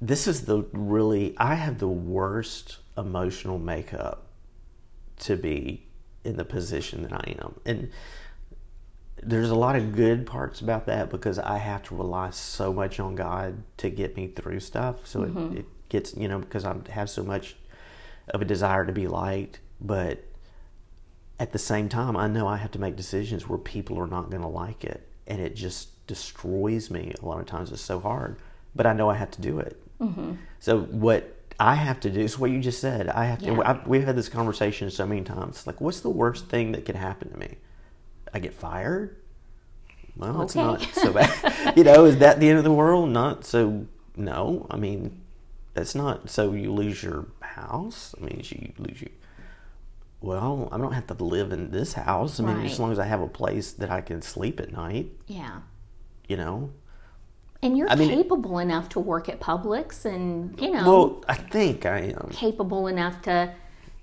this 0.00 0.26
is 0.26 0.42
the 0.42 0.62
really 0.72 1.34
I 1.38 1.54
have 1.54 1.78
the 1.78 1.88
worst 1.88 2.78
emotional 2.96 3.58
makeup 3.58 4.26
to 5.20 5.36
be 5.36 5.86
in 6.24 6.36
the 6.36 6.44
position 6.44 7.02
that 7.02 7.12
I 7.12 7.36
am 7.40 7.54
and 7.64 7.90
there's 9.22 9.50
a 9.50 9.54
lot 9.54 9.76
of 9.76 9.94
good 9.94 10.26
parts 10.26 10.60
about 10.60 10.86
that 10.86 11.10
because 11.10 11.38
I 11.38 11.58
have 11.58 11.82
to 11.84 11.96
rely 11.96 12.30
so 12.30 12.72
much 12.72 13.00
on 13.00 13.14
God 13.14 13.62
to 13.78 13.90
get 13.90 14.16
me 14.16 14.28
through 14.28 14.60
stuff. 14.60 15.06
So 15.06 15.24
it, 15.24 15.34
mm-hmm. 15.34 15.56
it 15.58 15.66
gets, 15.88 16.16
you 16.16 16.28
know, 16.28 16.38
because 16.38 16.64
I 16.64 16.76
have 16.90 17.10
so 17.10 17.22
much 17.22 17.56
of 18.28 18.42
a 18.42 18.44
desire 18.44 18.84
to 18.84 18.92
be 18.92 19.06
liked. 19.08 19.60
But 19.80 20.24
at 21.40 21.52
the 21.52 21.58
same 21.58 21.88
time, 21.88 22.16
I 22.16 22.28
know 22.28 22.46
I 22.46 22.56
have 22.56 22.70
to 22.72 22.78
make 22.78 22.96
decisions 22.96 23.48
where 23.48 23.58
people 23.58 23.98
are 23.98 24.06
not 24.06 24.30
going 24.30 24.42
to 24.42 24.48
like 24.48 24.84
it. 24.84 25.08
And 25.26 25.40
it 25.40 25.54
just 25.54 26.06
destroys 26.06 26.90
me 26.90 27.12
a 27.20 27.26
lot 27.26 27.40
of 27.40 27.46
times. 27.46 27.72
It's 27.72 27.82
so 27.82 28.00
hard. 28.00 28.38
But 28.74 28.86
I 28.86 28.92
know 28.92 29.10
I 29.10 29.14
have 29.14 29.30
to 29.32 29.40
do 29.40 29.58
it. 29.58 29.80
Mm-hmm. 30.00 30.32
So 30.60 30.80
what 30.80 31.34
I 31.60 31.74
have 31.74 32.00
to 32.00 32.10
do 32.10 32.20
is 32.20 32.38
what 32.38 32.50
you 32.50 32.60
just 32.60 32.80
said. 32.80 33.08
I 33.08 33.24
have 33.26 33.40
to. 33.40 33.46
Yeah. 33.46 33.62
I've, 33.64 33.86
we've 33.86 34.04
had 34.04 34.16
this 34.16 34.28
conversation 34.28 34.90
so 34.90 35.06
many 35.06 35.22
times. 35.22 35.66
Like, 35.66 35.80
what's 35.80 36.00
the 36.00 36.10
worst 36.10 36.46
thing 36.48 36.72
that 36.72 36.84
could 36.84 36.96
happen 36.96 37.30
to 37.32 37.36
me? 37.38 37.56
I 38.32 38.38
get 38.38 38.54
fired. 38.54 39.16
Well, 40.16 40.42
it's 40.42 40.54
not 40.54 40.82
so 40.92 41.12
bad. 41.12 41.76
you 41.76 41.84
know, 41.84 42.04
is 42.04 42.18
that 42.18 42.40
the 42.40 42.48
end 42.48 42.58
of 42.58 42.64
the 42.64 42.72
world? 42.72 43.08
Not 43.10 43.44
so. 43.44 43.86
No, 44.16 44.66
I 44.70 44.76
mean, 44.76 45.20
that's 45.74 45.94
not. 45.94 46.28
So 46.28 46.52
you 46.52 46.72
lose 46.72 47.02
your 47.02 47.26
house. 47.40 48.14
I 48.20 48.24
mean, 48.24 48.42
you 48.44 48.72
lose 48.78 49.00
you. 49.00 49.10
Well, 50.20 50.68
I 50.72 50.78
don't 50.78 50.92
have 50.92 51.06
to 51.06 51.14
live 51.24 51.52
in 51.52 51.70
this 51.70 51.92
house. 51.92 52.40
I 52.40 52.44
mean, 52.44 52.56
Right. 52.56 52.66
as 52.70 52.80
long 52.80 52.90
as 52.90 52.98
I 52.98 53.04
have 53.06 53.20
a 53.20 53.28
place 53.28 53.70
that 53.74 53.90
I 53.90 54.00
can 54.00 54.20
sleep 54.22 54.58
at 54.60 54.72
night. 54.72 55.10
yeah 55.28 55.60
You 56.28 56.36
know. 56.36 56.70
And 57.62 57.76
you're 57.76 57.88
I 57.90 57.94
mean- 57.96 58.10
capable 58.10 58.58
enough 58.58 58.88
to 58.90 59.00
work 59.00 59.28
at 59.28 59.40
Publix 59.40 60.04
and 60.04 60.58
you 60.60 60.70
know 60.70 60.84
Well, 60.84 61.24
I 61.28 61.34
think 61.34 61.86
I 61.86 61.98
am. 62.00 62.28
capable 62.32 62.86
enough 62.86 63.22
to, 63.22 63.52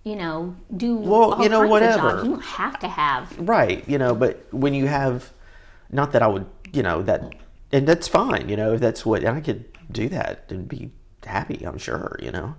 you 0.03 0.15
know, 0.15 0.55
do 0.75 0.95
Well, 0.97 1.33
all 1.33 1.43
you 1.43 1.49
know, 1.49 1.59
kinds 1.59 1.65
of 1.65 1.69
whatever. 1.71 2.09
jobs. 2.11 2.23
You 2.23 2.29
don't 2.31 2.43
have 2.43 2.79
to 2.79 2.87
have. 2.87 3.35
Right, 3.39 3.87
you 3.87 3.97
know, 3.97 4.13
but 4.15 4.45
when 4.51 4.73
you 4.73 4.87
have, 4.87 5.31
not 5.91 6.11
that 6.11 6.21
I 6.21 6.27
would, 6.27 6.45
you 6.73 6.83
know, 6.83 7.01
that, 7.03 7.33
and 7.71 7.87
that's 7.87 8.07
fine, 8.07 8.49
you 8.49 8.55
know, 8.57 8.73
if 8.73 8.81
that's 8.81 9.05
what, 9.05 9.23
and 9.23 9.35
I 9.37 9.41
could 9.41 9.65
do 9.91 10.09
that 10.09 10.45
and 10.49 10.67
be 10.67 10.91
happy, 11.25 11.65
I'm 11.65 11.77
sure, 11.77 12.17
you 12.21 12.31
know. 12.31 12.55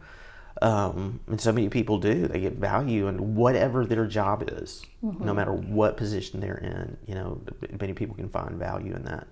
Um, 0.63 1.21
and 1.27 1.39
so 1.39 1.53
many 1.53 1.69
people 1.69 1.99
do. 1.99 2.27
They 2.27 2.41
get 2.41 2.55
value 2.55 3.09
in 3.09 3.35
whatever 3.35 3.85
their 3.85 4.07
job 4.07 4.49
is, 4.51 4.83
no 5.03 5.35
matter 5.35 5.53
what 5.53 5.99
position 5.99 6.41
they're 6.41 6.57
in. 6.57 6.97
You 7.07 7.15
know, 7.15 7.41
many 7.79 7.93
people 7.93 8.15
can 8.17 8.31
find 8.31 8.53
value 8.57 8.95
in 8.95 9.05
that. 9.05 9.27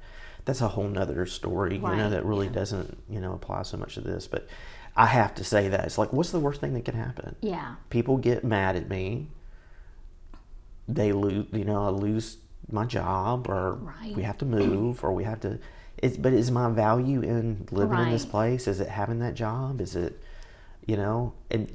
That's 0.45 0.61
a 0.61 0.69
whole 0.69 0.89
nother 0.89 1.25
story, 1.27 1.77
you 1.77 1.81
know, 1.81 2.11
that 2.11 2.25
really 2.25 2.49
doesn't, 2.49 2.99
you 3.09 3.21
know, 3.21 3.33
apply 3.33 3.63
so 3.63 3.77
much 3.79 3.95
to 3.95 4.03
this. 4.03 4.27
But 4.27 4.47
I 4.95 5.07
have 5.07 5.35
to 5.37 5.45
say 5.45 5.69
that. 5.69 5.85
It's 5.87 5.97
like, 5.97 6.13
what's 6.13 6.31
the 6.33 6.41
worst 6.41 6.61
thing 6.61 6.75
that 6.75 6.85
can 6.85 6.95
happen? 6.95 7.35
Yeah, 7.41 7.77
people 7.91 8.19
get 8.19 8.45
mad 8.45 8.77
at 8.77 8.89
me. 8.89 9.29
They 10.87 11.13
lose, 11.13 11.47
you 11.53 11.65
know, 11.65 11.85
I 11.87 11.89
lose 11.89 12.37
my 12.71 12.85
job, 12.85 13.49
or 13.49 13.75
Right. 13.75 14.15
we 14.15 14.23
have 14.23 14.37
to 14.39 14.45
move, 14.45 15.03
or 15.03 15.13
we 15.13 15.25
have 15.25 15.41
to. 15.41 15.59
It's, 15.99 16.17
but 16.19 16.33
is 16.35 16.51
my 16.51 16.69
value 16.69 17.23
in 17.23 17.67
living 17.71 17.99
in 17.99 18.11
this 18.11 18.27
place? 18.27 18.69
Is 18.69 18.81
it 18.81 18.89
having 18.89 19.21
that 19.21 19.35
job? 19.35 19.81
Is 19.81 19.97
it, 19.97 20.21
you 20.87 20.97
know, 20.97 21.33
and 21.51 21.75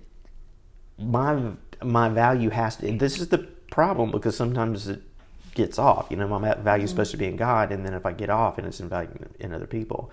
my 0.99 1.53
my 1.83 2.09
value 2.09 2.49
has 2.49 2.75
to. 2.77 2.87
And 2.87 2.99
this 2.99 3.19
is 3.19 3.29
the 3.29 3.39
problem 3.71 4.11
because 4.11 4.35
sometimes 4.35 4.87
it 4.87 5.01
gets 5.59 5.77
off. 5.77 6.07
You 6.09 6.17
know, 6.17 6.27
my 6.27 6.39
value 6.39 6.61
Mm-hmm. 6.63 6.83
is 6.85 6.89
supposed 6.89 7.11
to 7.11 7.17
be 7.17 7.27
in 7.27 7.35
God, 7.35 7.71
and 7.71 7.85
then 7.85 7.93
if 7.93 8.05
I 8.05 8.13
get 8.13 8.29
off, 8.29 8.57
and 8.57 8.65
it's 8.67 8.79
in 8.79 8.89
value 8.89 9.09
in 9.39 9.53
other 9.53 9.67
people. 9.67 10.11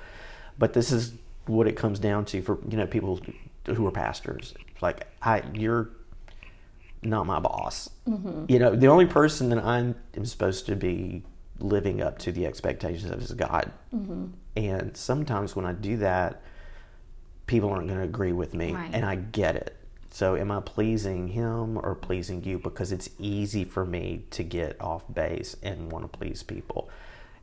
But 0.58 0.72
this 0.72 0.90
is 0.92 1.12
what 1.46 1.66
it 1.68 1.76
comes 1.76 1.98
down 1.98 2.24
to 2.26 2.42
for 2.42 2.58
you 2.68 2.76
know 2.76 2.86
people 2.86 3.20
who 3.66 3.86
are 3.86 3.90
pastors. 3.92 4.54
Like 4.80 5.06
I, 5.22 5.42
you're 5.54 5.88
not 7.02 7.26
my 7.26 7.38
boss. 7.38 7.88
You 8.48 8.58
know, 8.58 8.74
the 8.74 8.88
only 8.88 9.06
person 9.06 9.48
that 9.50 9.58
I 9.64 9.78
am 9.78 10.24
supposed 10.24 10.66
to 10.66 10.74
be 10.76 11.22
living 11.58 12.02
up 12.02 12.18
to 12.18 12.32
the 12.32 12.46
expectations 12.46 13.10
of 13.10 13.22
is 13.22 13.32
God. 13.32 13.70
And 14.56 14.96
sometimes 14.96 15.54
when 15.56 15.66
I 15.66 15.72
do 15.72 15.96
that, 15.98 16.42
people 17.46 17.70
aren't 17.70 17.86
going 17.88 17.98
to 18.00 18.04
agree 18.04 18.32
with 18.32 18.54
me, 18.54 18.72
Right. 18.72 18.90
and 18.92 19.04
I 19.04 19.14
get 19.16 19.54
it. 19.56 19.76
So, 20.16 20.34
am 20.34 20.50
I 20.50 20.60
pleasing 20.60 21.28
him 21.28 21.76
or 21.76 21.94
pleasing 21.94 22.42
you? 22.42 22.58
Because 22.58 22.90
it's 22.90 23.10
easy 23.18 23.66
for 23.66 23.84
me 23.84 24.24
to 24.30 24.42
get 24.42 24.80
off 24.80 25.04
base 25.12 25.56
and 25.62 25.92
want 25.92 26.10
to 26.10 26.18
please 26.18 26.42
people. 26.42 26.88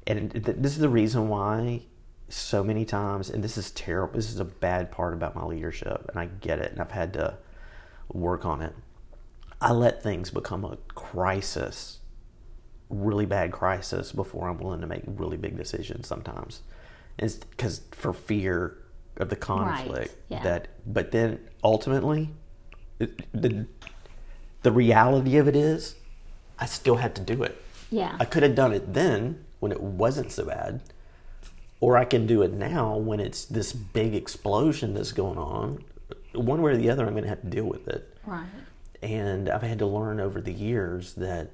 And 0.08 0.32
th- 0.32 0.58
this 0.58 0.72
is 0.72 0.80
the 0.80 0.90
reason 0.90 1.30
why 1.30 1.84
so 2.30 2.64
many 2.64 2.84
times, 2.84 3.30
and 3.30 3.44
this 3.44 3.60
is 3.60 3.70
terrible, 3.70 4.16
this 4.16 4.32
is 4.32 4.40
a 4.40 4.46
bad 4.46 4.92
part 4.92 5.14
about 5.14 5.36
my 5.36 5.46
leadership, 5.46 6.08
and 6.10 6.20
I 6.20 6.26
get 6.26 6.58
it, 6.58 6.72
and 6.72 6.82
I've 6.82 6.90
had 6.90 7.14
to 7.14 7.38
work 8.12 8.44
on 8.44 8.64
it. 8.64 8.74
I 9.62 9.72
let 9.72 10.02
things 10.02 10.32
become 10.32 10.66
a 10.66 10.78
crisis, 10.96 12.00
really 12.90 13.28
bad 13.28 13.52
crisis, 13.52 14.12
before 14.12 14.50
I'm 14.50 14.58
willing 14.58 14.82
to 14.82 14.88
make 14.88 15.04
really 15.06 15.38
big 15.38 15.56
decisions 15.58 16.08
sometimes. 16.08 16.64
It's 17.20 17.36
because 17.36 17.82
for 17.92 18.14
fear 18.14 18.80
of 19.18 19.30
the 19.30 19.36
conflict 19.36 20.16
yeah. 20.28 20.42
that, 20.42 20.70
but 20.92 21.12
then 21.12 21.38
ultimately, 21.64 22.32
the, 23.34 23.66
the 24.62 24.72
reality 24.72 25.38
of 25.38 25.48
it 25.48 25.56
is, 25.56 25.96
I 26.60 26.66
still 26.66 26.98
had 26.98 27.16
to 27.16 27.22
do 27.22 27.44
it. 27.44 27.62
yeah, 27.90 28.16
I 28.20 28.26
could 28.26 28.44
have 28.44 28.56
done 28.56 28.74
it 28.74 28.94
then 28.94 29.44
when 29.60 29.72
it 29.72 29.82
wasn't 29.82 30.32
so 30.32 30.46
bad, 30.46 30.82
or 31.80 31.98
I 31.98 32.06
can 32.06 32.26
do 32.28 32.42
it 32.42 32.54
now 32.54 32.96
when 32.98 33.20
it's 33.20 33.46
this 33.46 33.74
big 33.74 34.14
explosion 34.16 34.94
that's 34.94 35.12
going 35.12 35.38
on. 35.38 35.84
One 36.34 36.62
way 36.62 36.72
or 36.74 36.78
the 36.78 36.90
other, 36.90 37.06
I'm 37.06 37.14
going 37.14 37.24
to 37.24 37.30
have 37.30 37.42
to 37.42 37.48
deal 37.50 37.66
with 37.66 37.88
it. 37.88 38.18
Right. 38.26 38.48
And 39.02 39.50
I've 39.50 39.62
had 39.62 39.80
to 39.80 39.86
learn 39.86 40.20
over 40.20 40.40
the 40.42 40.54
years 40.54 41.14
that, 41.16 41.50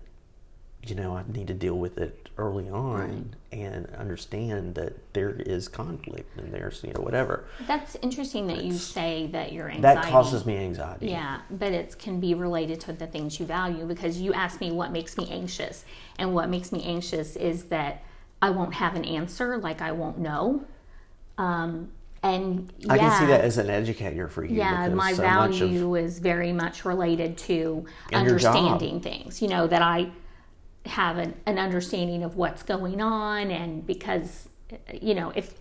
you 0.86 0.96
know, 0.96 1.16
I 1.16 1.24
need 1.32 1.48
to 1.48 1.54
deal 1.54 1.78
with 1.78 1.98
it 1.98 2.30
early 2.38 2.70
on 2.70 3.36
and 3.52 3.86
understand 3.98 4.76
that 4.76 5.14
there 5.14 5.32
is 5.32 5.68
conflict 5.68 6.38
and 6.40 6.54
there's, 6.54 6.82
you 6.84 6.94
know, 6.94 7.02
whatever. 7.02 7.46
That's 7.68 7.98
interesting 8.02 8.48
that 8.48 8.64
you 8.64 8.74
say 8.74 9.28
that 9.34 9.52
your 9.52 9.66
anxiety. 9.68 9.82
That 9.82 9.98
anxiety. 9.98 10.12
causes 10.12 10.46
me 10.46 10.58
anxiety. 10.58 11.08
Yeah, 11.10 11.42
but 11.52 11.74
it 11.74 11.98
can 12.00 12.20
be 12.22 12.34
related 12.34 12.80
to 12.82 12.94
the 12.94 13.08
things 13.08 13.40
you 13.40 13.46
value 13.46 13.86
because 13.86 14.22
you 14.22 14.34
asked 14.34 14.62
me 14.62 14.72
what 14.72 14.92
makes 14.92 15.18
me 15.18 15.28
anxious. 15.30 15.84
And 16.18 16.34
what 16.34 16.50
makes 16.50 16.72
me 16.72 16.82
anxious 16.84 17.36
is 17.36 17.66
that 17.66 18.04
I 18.42 18.50
won't 18.52 18.74
have 18.76 18.96
an 18.96 19.04
answer, 19.04 19.58
like 19.58 19.82
I 19.82 19.92
won't 19.92 20.18
know. 20.18 20.64
Um, 21.38 21.92
and 22.24 22.72
yeah, 22.80 22.94
I 22.94 22.98
can 22.98 23.20
see 23.20 23.26
that 23.28 23.42
as 23.42 23.58
an 23.58 23.70
educator 23.70 24.28
for 24.30 24.46
you. 24.46 24.56
yeah, 24.56 24.84
because 24.86 24.98
my 24.98 25.14
so 25.14 25.24
much 25.24 25.50
of- 25.62 25.70
value 25.70 25.96
is 25.96 26.20
very 26.20 26.54
much 26.54 26.86
related 26.86 27.38
to 27.40 27.86
And 28.14 28.28
your 28.28 28.40
job. 28.40 28.56
understanding 28.56 29.02
things. 29.02 29.42
You 29.42 29.50
know, 29.50 29.68
that 29.68 29.82
I 29.82 30.12
have 30.86 31.18
an, 31.18 31.34
an 31.46 31.60
understanding 31.60 32.24
of 32.24 32.36
what's 32.36 32.64
going 32.64 33.02
on, 33.02 33.52
and 33.52 33.86
because, 33.86 34.50
you 34.94 35.14
know, 35.14 35.32
if 35.36 35.54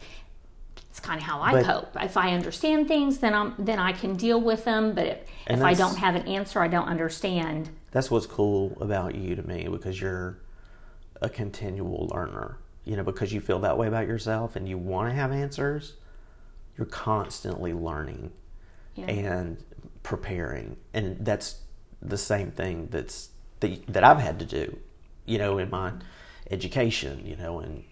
it's 0.91 1.01
kind 1.01 1.19
of 1.21 1.25
how 1.27 1.41
I 1.41 1.53
But- 1.53 1.65
cope. 1.65 1.97
If 2.03 2.17
I 2.17 2.33
understand 2.35 2.89
things, 2.89 3.19
then 3.19 3.35
I'm 3.35 3.55
then 3.59 3.79
I 3.79 3.93
can 3.93 4.17
deal 4.17 4.41
with 4.41 4.65
them. 4.65 4.95
But 4.95 5.07
if, 5.07 5.19
if 5.49 5.63
I 5.63 5.75
don't 5.75 5.97
have 5.97 6.15
an 6.15 6.27
answer, 6.27 6.61
I 6.61 6.69
don't 6.69 6.89
understand. 6.89 7.71
that's 7.91 8.11
what's 8.11 8.27
cool 8.27 8.77
about 8.83 9.15
you 9.15 9.35
to 9.35 9.43
me 9.47 9.67
because 9.71 10.01
you're 10.01 10.39
a 11.23 11.29
continual 11.29 12.09
learner. 12.15 12.59
You 12.85 12.97
know, 12.97 13.03
because 13.03 13.33
you 13.33 13.41
feel 13.41 13.59
that 13.61 13.77
way 13.77 13.87
about 13.87 14.07
yourself 14.07 14.57
and 14.57 14.67
you 14.69 14.79
want 14.79 15.11
to 15.11 15.15
have 15.15 15.31
answers, 15.31 15.95
you're 16.77 16.87
constantly 16.87 17.73
learning 17.75 18.33
Yeah. 18.95 19.07
and 19.07 19.63
preparing. 20.03 20.77
And 20.95 21.23
that's 21.25 21.61
the 22.01 22.17
same 22.17 22.51
thing 22.51 22.89
that's 22.91 23.31
that, 23.61 23.87
that 23.89 24.05
I've 24.05 24.21
had 24.21 24.39
to 24.39 24.47
do, 24.47 24.79
you 25.29 25.39
know, 25.39 25.59
in 25.59 25.71
my 25.71 25.93
education, 26.51 27.25
you 27.25 27.37
know, 27.37 27.61
and 27.61 27.85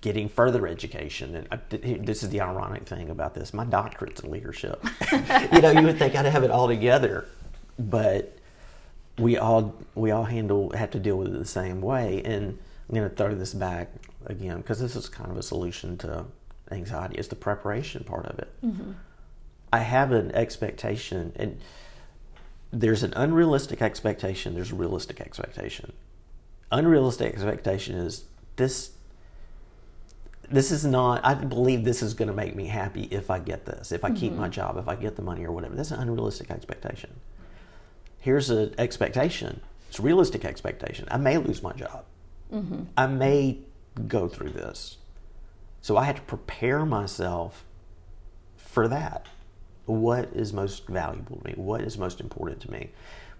getting 0.00 0.28
further 0.28 0.66
education. 0.66 1.36
And 1.36 1.48
I, 1.50 1.96
this 1.96 2.22
is 2.22 2.30
the 2.30 2.40
ironic 2.40 2.84
thing 2.84 3.10
about 3.10 3.34
this. 3.34 3.52
My 3.52 3.64
doctorate's 3.64 4.20
in 4.20 4.30
leadership. 4.30 4.84
you 5.52 5.60
know, 5.60 5.70
you 5.70 5.82
would 5.82 5.98
think 5.98 6.14
I'd 6.14 6.26
have 6.26 6.44
it 6.44 6.50
all 6.50 6.68
together, 6.68 7.26
but 7.78 8.36
we 9.18 9.38
all 9.38 9.74
we 9.94 10.10
all 10.10 10.24
handle 10.24 10.70
have 10.76 10.90
to 10.92 10.98
deal 10.98 11.16
with 11.16 11.34
it 11.34 11.38
the 11.38 11.44
same 11.44 11.80
way. 11.80 12.22
And 12.24 12.58
I'm 12.88 12.94
going 12.94 13.08
to 13.08 13.14
throw 13.14 13.34
this 13.34 13.54
back 13.54 13.90
again 14.26 14.58
because 14.58 14.78
this 14.78 14.96
is 14.96 15.08
kind 15.08 15.30
of 15.30 15.36
a 15.36 15.42
solution 15.42 15.96
to 15.98 16.26
anxiety. 16.70 17.16
It's 17.16 17.28
the 17.28 17.36
preparation 17.36 18.04
part 18.04 18.26
of 18.26 18.38
it. 18.38 18.52
Mm-hmm. 18.64 18.92
I 19.72 19.80
have 19.80 20.12
an 20.12 20.32
expectation, 20.32 21.32
and 21.36 21.60
there's 22.72 23.02
an 23.02 23.12
unrealistic 23.16 23.82
expectation. 23.82 24.54
There's 24.54 24.72
a 24.72 24.76
realistic 24.76 25.20
expectation. 25.20 25.92
Unrealistic 26.70 27.32
expectation 27.32 27.96
is 27.96 28.24
this. 28.56 28.92
This 30.48 30.70
is 30.70 30.84
not. 30.84 31.24
I 31.24 31.34
believe 31.34 31.84
this 31.84 32.02
is 32.02 32.14
going 32.14 32.28
to 32.28 32.34
make 32.34 32.54
me 32.54 32.66
happy 32.66 33.08
if 33.10 33.30
I 33.30 33.38
get 33.38 33.66
this. 33.66 33.92
If 33.92 34.04
I 34.04 34.10
keep 34.10 34.32
my 34.32 34.44
mm-hmm. 34.44 34.52
job. 34.52 34.76
If 34.76 34.88
I 34.88 34.94
get 34.94 35.16
the 35.16 35.22
money 35.22 35.44
or 35.44 35.52
whatever. 35.52 35.74
That's 35.74 35.90
an 35.90 36.00
unrealistic 36.00 36.50
expectation 36.50 37.10
here's 38.26 38.50
an 38.50 38.74
expectation. 38.76 39.60
It's 39.88 40.00
a 40.00 40.02
realistic 40.02 40.44
expectation. 40.44 41.06
I 41.12 41.16
may 41.16 41.38
lose 41.38 41.62
my 41.62 41.72
job. 41.72 42.04
Mm-hmm. 42.52 42.82
I 42.96 43.06
may 43.06 43.58
go 44.08 44.26
through 44.26 44.50
this. 44.50 44.96
So 45.80 45.96
I 45.96 46.06
have 46.06 46.16
to 46.16 46.22
prepare 46.22 46.84
myself 46.84 47.64
for 48.56 48.88
that. 48.88 49.26
What 49.84 50.30
is 50.34 50.52
most 50.52 50.88
valuable 50.88 51.36
to 51.36 51.44
me? 51.44 51.52
What 51.54 51.82
is 51.82 51.96
most 51.96 52.20
important 52.20 52.60
to 52.62 52.72
me? 52.72 52.90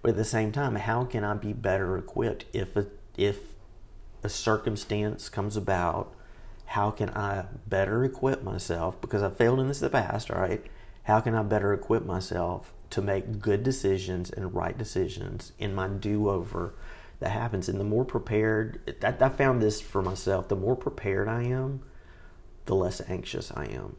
But 0.01 0.11
at 0.11 0.15
the 0.15 0.23
same 0.23 0.53
time, 0.53 0.75
how 0.75 1.03
can 1.03 1.25
I 1.25 1.33
be 1.33 1.51
better 1.51 1.97
equipped 1.97 2.45
if 2.53 2.73
a, 2.77 2.87
if 3.17 3.39
a 4.23 4.29
circumstance 4.29 5.29
comes 5.29 5.57
about? 5.57 6.13
How 6.65 6.91
can 6.91 7.09
I 7.11 7.45
better 7.65 8.03
equip 8.03 8.43
myself? 8.43 8.99
Because 8.99 9.23
I've 9.23 9.37
failed 9.37 9.59
in 9.59 9.67
this 9.67 9.81
in 9.81 9.85
the 9.85 9.89
past, 9.89 10.29
all 10.29 10.39
right? 10.39 10.63
How 11.03 11.21
can 11.21 11.33
I 11.33 11.43
better 11.43 11.73
equip 11.73 12.05
myself 12.05 12.73
to 12.89 13.01
make 13.01 13.39
good 13.39 13.63
decisions 13.63 14.29
and 14.29 14.53
right 14.53 14.77
decisions 14.77 15.53
in 15.57 15.73
my 15.73 15.87
do 15.87 16.29
over 16.29 16.73
that 17.19 17.29
happens? 17.29 17.69
And 17.69 17.79
the 17.79 17.85
more 17.85 18.03
prepared, 18.03 18.97
I, 19.01 19.15
I 19.25 19.29
found 19.29 19.61
this 19.61 19.79
for 19.79 20.01
myself, 20.01 20.49
the 20.49 20.57
more 20.57 20.75
prepared 20.75 21.29
I 21.29 21.43
am, 21.43 21.83
the 22.65 22.75
less 22.75 23.01
anxious 23.07 23.51
I 23.55 23.67
am. 23.67 23.95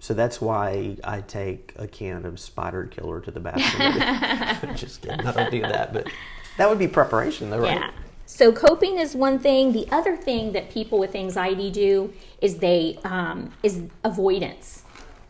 So 0.00 0.12
that's 0.12 0.40
why 0.40 0.96
I 1.02 1.22
take 1.22 1.72
a 1.76 1.86
can 1.86 2.26
of 2.26 2.38
spider 2.38 2.84
killer 2.84 3.20
to 3.20 3.30
the 3.30 3.40
bathroom. 3.40 4.74
Just 4.76 5.00
kidding. 5.00 5.26
I 5.26 5.32
don't 5.32 5.50
do 5.50 5.62
that, 5.62 5.94
but 5.94 6.08
that 6.56 6.68
would 6.68 6.78
be 6.78 6.88
preparation, 6.88 7.50
though, 7.50 7.60
right? 7.60 7.76
Yeah. 7.76 7.90
So 8.26 8.52
coping 8.52 8.98
is 8.98 9.14
one 9.14 9.38
thing. 9.38 9.72
The 9.72 9.86
other 9.90 10.16
thing 10.16 10.52
that 10.52 10.70
people 10.70 10.98
with 10.98 11.14
anxiety 11.14 11.70
do 11.70 12.12
is 12.40 12.58
they 12.58 12.98
um, 13.04 13.52
is 13.62 13.82
avoidance. 14.02 14.82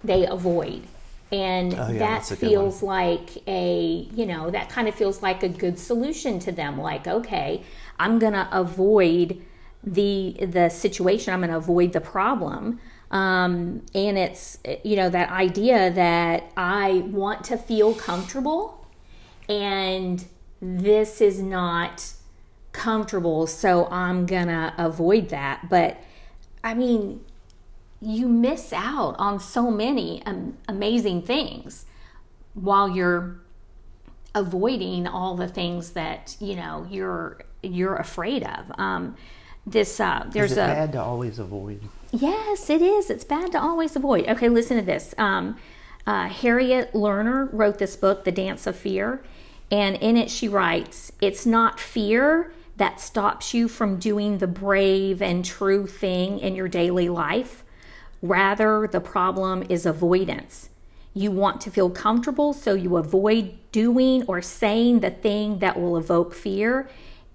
They 0.03 0.27
avoid, 0.27 0.83
and 1.33 1.75
Oh, 1.75 1.89
yeah, 1.89 1.99
that 1.99 2.27
feels 2.27 2.83
like 2.83 3.31
a 3.47 4.09
you 4.15 4.27
know 4.27 4.51
that 4.51 4.69
kind 4.69 4.89
of 4.89 4.95
feels 4.95 5.23
like 5.23 5.43
a 5.43 5.49
good 5.49 5.79
solution 5.79 6.39
to 6.41 6.53
them. 6.53 6.81
Like 6.81 7.07
okay, 7.07 7.63
I'm 7.99 8.19
gonna 8.19 8.49
avoid 8.53 9.43
the 9.83 10.37
the 10.41 10.69
situation. 10.69 11.35
I'm 11.35 11.41
gonna 11.41 11.59
avoid 11.59 11.93
the 11.93 12.01
problem. 12.01 12.81
Um, 13.11 13.83
and 13.95 14.19
it's 14.19 14.59
you 14.83 14.97
know 14.97 15.11
that 15.11 15.31
idea 15.31 15.91
that 15.93 16.51
I 16.57 17.05
want 17.07 17.45
to 17.45 17.59
feel 17.59 17.95
comfortable 17.95 18.87
and 19.49 20.25
this 20.61 21.21
is 21.21 21.41
not 21.41 22.13
comfortable, 22.73 23.47
so 23.47 23.87
I'm 23.87 24.27
gonna 24.27 24.75
avoid 24.79 25.29
that. 25.31 25.69
But 25.69 25.99
I 26.63 26.75
mean, 26.75 27.25
you 28.01 28.29
miss 28.29 28.73
out 28.73 29.15
on 29.19 29.41
so 29.41 29.71
many 29.71 30.23
um, 30.27 30.59
amazing 30.69 31.23
things 31.23 31.87
while 32.55 32.89
you're 32.89 33.41
avoiding 34.35 35.07
all 35.07 35.37
the 35.37 35.49
things 35.49 35.91
that 35.91 36.37
you 36.41 36.57
know 36.57 36.87
you're 36.91 37.41
you're 37.63 37.97
afraid 37.97 38.43
of. 38.43 38.71
Um, 38.79 39.17
this 39.67 39.99
uh, 40.01 40.27
there's 40.31 40.53
a 40.53 40.57
bad 40.57 40.93
to 40.93 41.01
always 41.01 41.39
avoid? 41.39 41.81
Yes, 42.13 42.69
it 42.71 42.83
is. 42.83 43.11
It's 43.11 43.25
bad 43.25 43.53
to 43.53 43.61
always 43.61 43.97
avoid. 43.97 44.29
Okay, 44.29 44.49
listen 44.49 44.77
to 44.77 44.85
this. 44.85 45.15
Um, 45.19 45.57
uh, 46.07 46.29
Harriet 46.29 46.93
Lerner 46.93 47.49
wrote 47.51 47.79
this 47.79 47.97
book, 47.97 48.25
The 48.25 48.33
Dance 48.33 48.67
of 48.67 48.77
Fear, 48.77 49.23
and 49.71 49.97
in 49.97 50.17
it 50.17 50.31
she 50.31 50.49
writes, 50.49 51.13
It's 51.21 51.47
not 51.47 51.81
fear 51.81 52.53
that 52.77 53.01
stops 53.01 53.55
you 53.55 53.69
from 53.69 53.99
doing 53.99 54.39
the 54.39 54.47
brave 54.47 55.23
and 55.23 55.45
true 55.45 55.87
thing 55.87 56.39
in 56.41 56.55
your 56.55 56.69
daily 56.69 57.09
life. 57.09 57.65
Rather, 58.21 58.89
the 58.91 59.01
problem 59.01 59.65
is 59.69 59.87
avoidance. 59.87 60.71
You 61.13 61.31
want 61.31 61.61
to 61.63 61.71
feel 61.71 61.91
comfortable, 61.91 62.53
so 62.53 62.75
you 62.75 62.97
avoid 62.97 63.57
doing 63.71 64.25
or 64.27 64.43
saying 64.43 65.01
the 65.01 65.11
thing 65.11 65.61
that 65.61 65.81
will 65.81 65.97
evoke 65.97 66.35
fear 66.35 66.89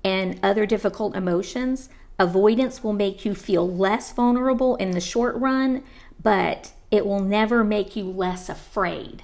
and 0.03 0.39
other 0.43 0.65
difficult 0.65 1.15
emotions. 1.15 1.89
Avoidance 2.17 2.83
will 2.83 2.93
make 2.93 3.23
you 3.23 3.33
feel 3.33 3.69
less 3.69 4.11
vulnerable 4.11 4.75
in 4.75 4.91
the 4.91 4.99
short 4.99 5.35
run, 5.35 5.83
but 6.21 6.73
it 6.91 7.05
will 7.05 7.21
never 7.21 7.63
make 7.63 7.95
you 7.95 8.03
less 8.03 8.49
afraid. 8.49 9.23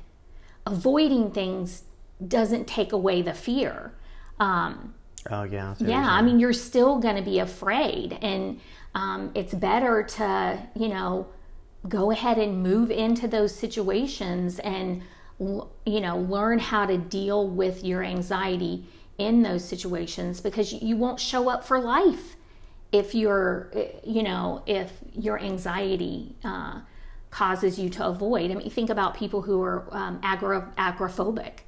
Avoiding 0.65 1.31
things 1.31 1.83
doesn't 2.25 2.65
take 2.67 2.91
away 2.91 3.21
the 3.21 3.33
fear. 3.33 3.93
Um, 4.39 4.93
Oh 5.29 5.43
yeah. 5.43 5.73
Yeah, 5.79 6.05
I 6.07 6.21
mean, 6.21 6.39
you're 6.39 6.53
still 6.53 6.99
going 6.99 7.15
to 7.15 7.23
be 7.23 7.39
afraid, 7.39 8.13
and 8.21 8.59
um, 8.93 9.31
it's 9.33 9.55
better 9.55 10.03
to, 10.03 10.59
you 10.75 10.87
know, 10.87 11.27
go 11.89 12.11
ahead 12.11 12.37
and 12.37 12.61
move 12.61 12.91
into 12.91 13.27
those 13.27 13.53
situations 13.55 14.59
and, 14.59 15.01
you 15.39 15.99
know, 15.99 16.17
learn 16.19 16.59
how 16.59 16.85
to 16.85 16.97
deal 16.97 17.47
with 17.47 17.83
your 17.83 18.03
anxiety 18.03 18.85
in 19.17 19.41
those 19.41 19.65
situations 19.65 20.41
because 20.41 20.73
you- 20.73 20.95
won't 20.97 21.19
show 21.19 21.49
up 21.49 21.63
for 21.63 21.79
life 21.79 22.35
if 22.91 23.15
you're, 23.15 23.71
eh, 23.73 23.87
you 24.03 24.21
know, 24.23 24.61
if 24.67 24.91
your 25.13 25.39
anxiety 25.39 26.35
uh, 26.43 26.81
causes 27.31 27.79
you 27.79 27.89
to 27.89 28.05
avoid. 28.05 28.51
I 28.51 28.55
mean, 28.55 28.69
think 28.69 28.89
about 28.91 29.15
people 29.15 29.41
who 29.41 29.61
are 29.63 29.87
um, 29.91 30.19
agra- 30.23 30.71
agoraphobic; 30.77 31.59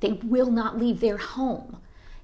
they 0.00 0.12
will 0.24 0.50
not 0.50 0.78
leave 0.78 1.00
their 1.00 1.16
home. 1.16 1.78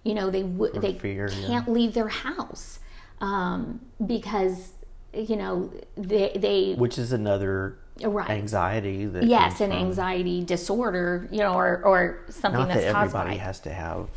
You 0.04 0.14
know, 0.14 0.30
they 0.30 0.42
w- 0.42 0.72
they 0.80 0.94
fear, 0.94 1.28
can't 1.28 1.68
leave 1.68 1.94
their 1.94 2.08
house 2.08 2.80
um, 3.20 3.80
because 4.04 4.72
you 5.14 5.36
know 5.36 5.70
they 5.96 6.32
they 6.34 6.74
which 6.74 6.98
is 6.98 7.12
another 7.12 7.78
right. 8.02 8.30
anxiety 8.30 9.06
that 9.06 9.24
yes, 9.24 9.60
an 9.60 9.70
anxiety 9.72 10.42
disorder, 10.42 11.28
you 11.30 11.38
know, 11.38 11.54
or 11.54 11.82
or 11.84 12.20
something 12.30 12.58
Not 12.60 12.68
that's 12.68 12.80
that 12.84 12.96
everybody 12.96 13.36
by. 13.38 13.44
has 13.44 13.60
to 13.60 13.72
have 13.72 14.08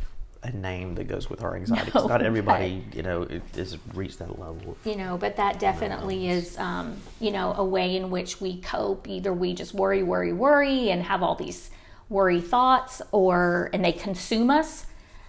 a 0.42 0.50
name 0.52 0.94
that 0.96 1.04
goes 1.04 1.28
with 1.30 1.42
our 1.42 1.56
anxiety 1.60 1.90
No, 1.94 2.06
not 2.06 2.22
everybody, 2.22 2.84
you 2.94 3.02
know, 3.02 3.26
has 3.56 3.76
reached 3.94 4.18
that 4.20 4.38
level. 4.38 4.76
you 4.84 4.96
know 4.96 5.16
but 5.18 5.36
that 5.36 5.58
definitely 5.58 6.28
is 6.28 6.56
um, 6.58 6.96
you 7.20 7.30
know 7.30 7.52
a 7.54 7.64
way 7.64 7.96
in 7.96 8.10
which 8.10 8.40
we 8.40 8.60
cope 8.60 9.08
either 9.08 9.32
we 9.32 9.54
just 9.54 9.72
worry 9.74 10.02
worry 10.02 10.32
worry 10.32 10.90
and 10.90 11.02
have 11.02 11.22
all 11.22 11.34
these 11.34 11.70
worry 12.08 12.40
thoughts 12.40 13.02
or 13.12 13.70
and 13.72 13.84
they 13.84 13.92
consume 13.92 14.50
us 14.50 14.86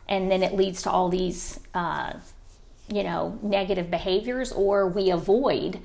and 0.08 0.32
then 0.32 0.44
it 0.44 0.54
leads 0.54 0.82
to 0.84 0.92
all 0.92 1.10
these 1.10 1.60
uh, 1.74 2.13
you 2.88 3.04
know 3.04 3.38
negative 3.42 3.90
behaviors 3.90 4.52
or 4.52 4.88
we 4.88 5.10
avoid 5.10 5.80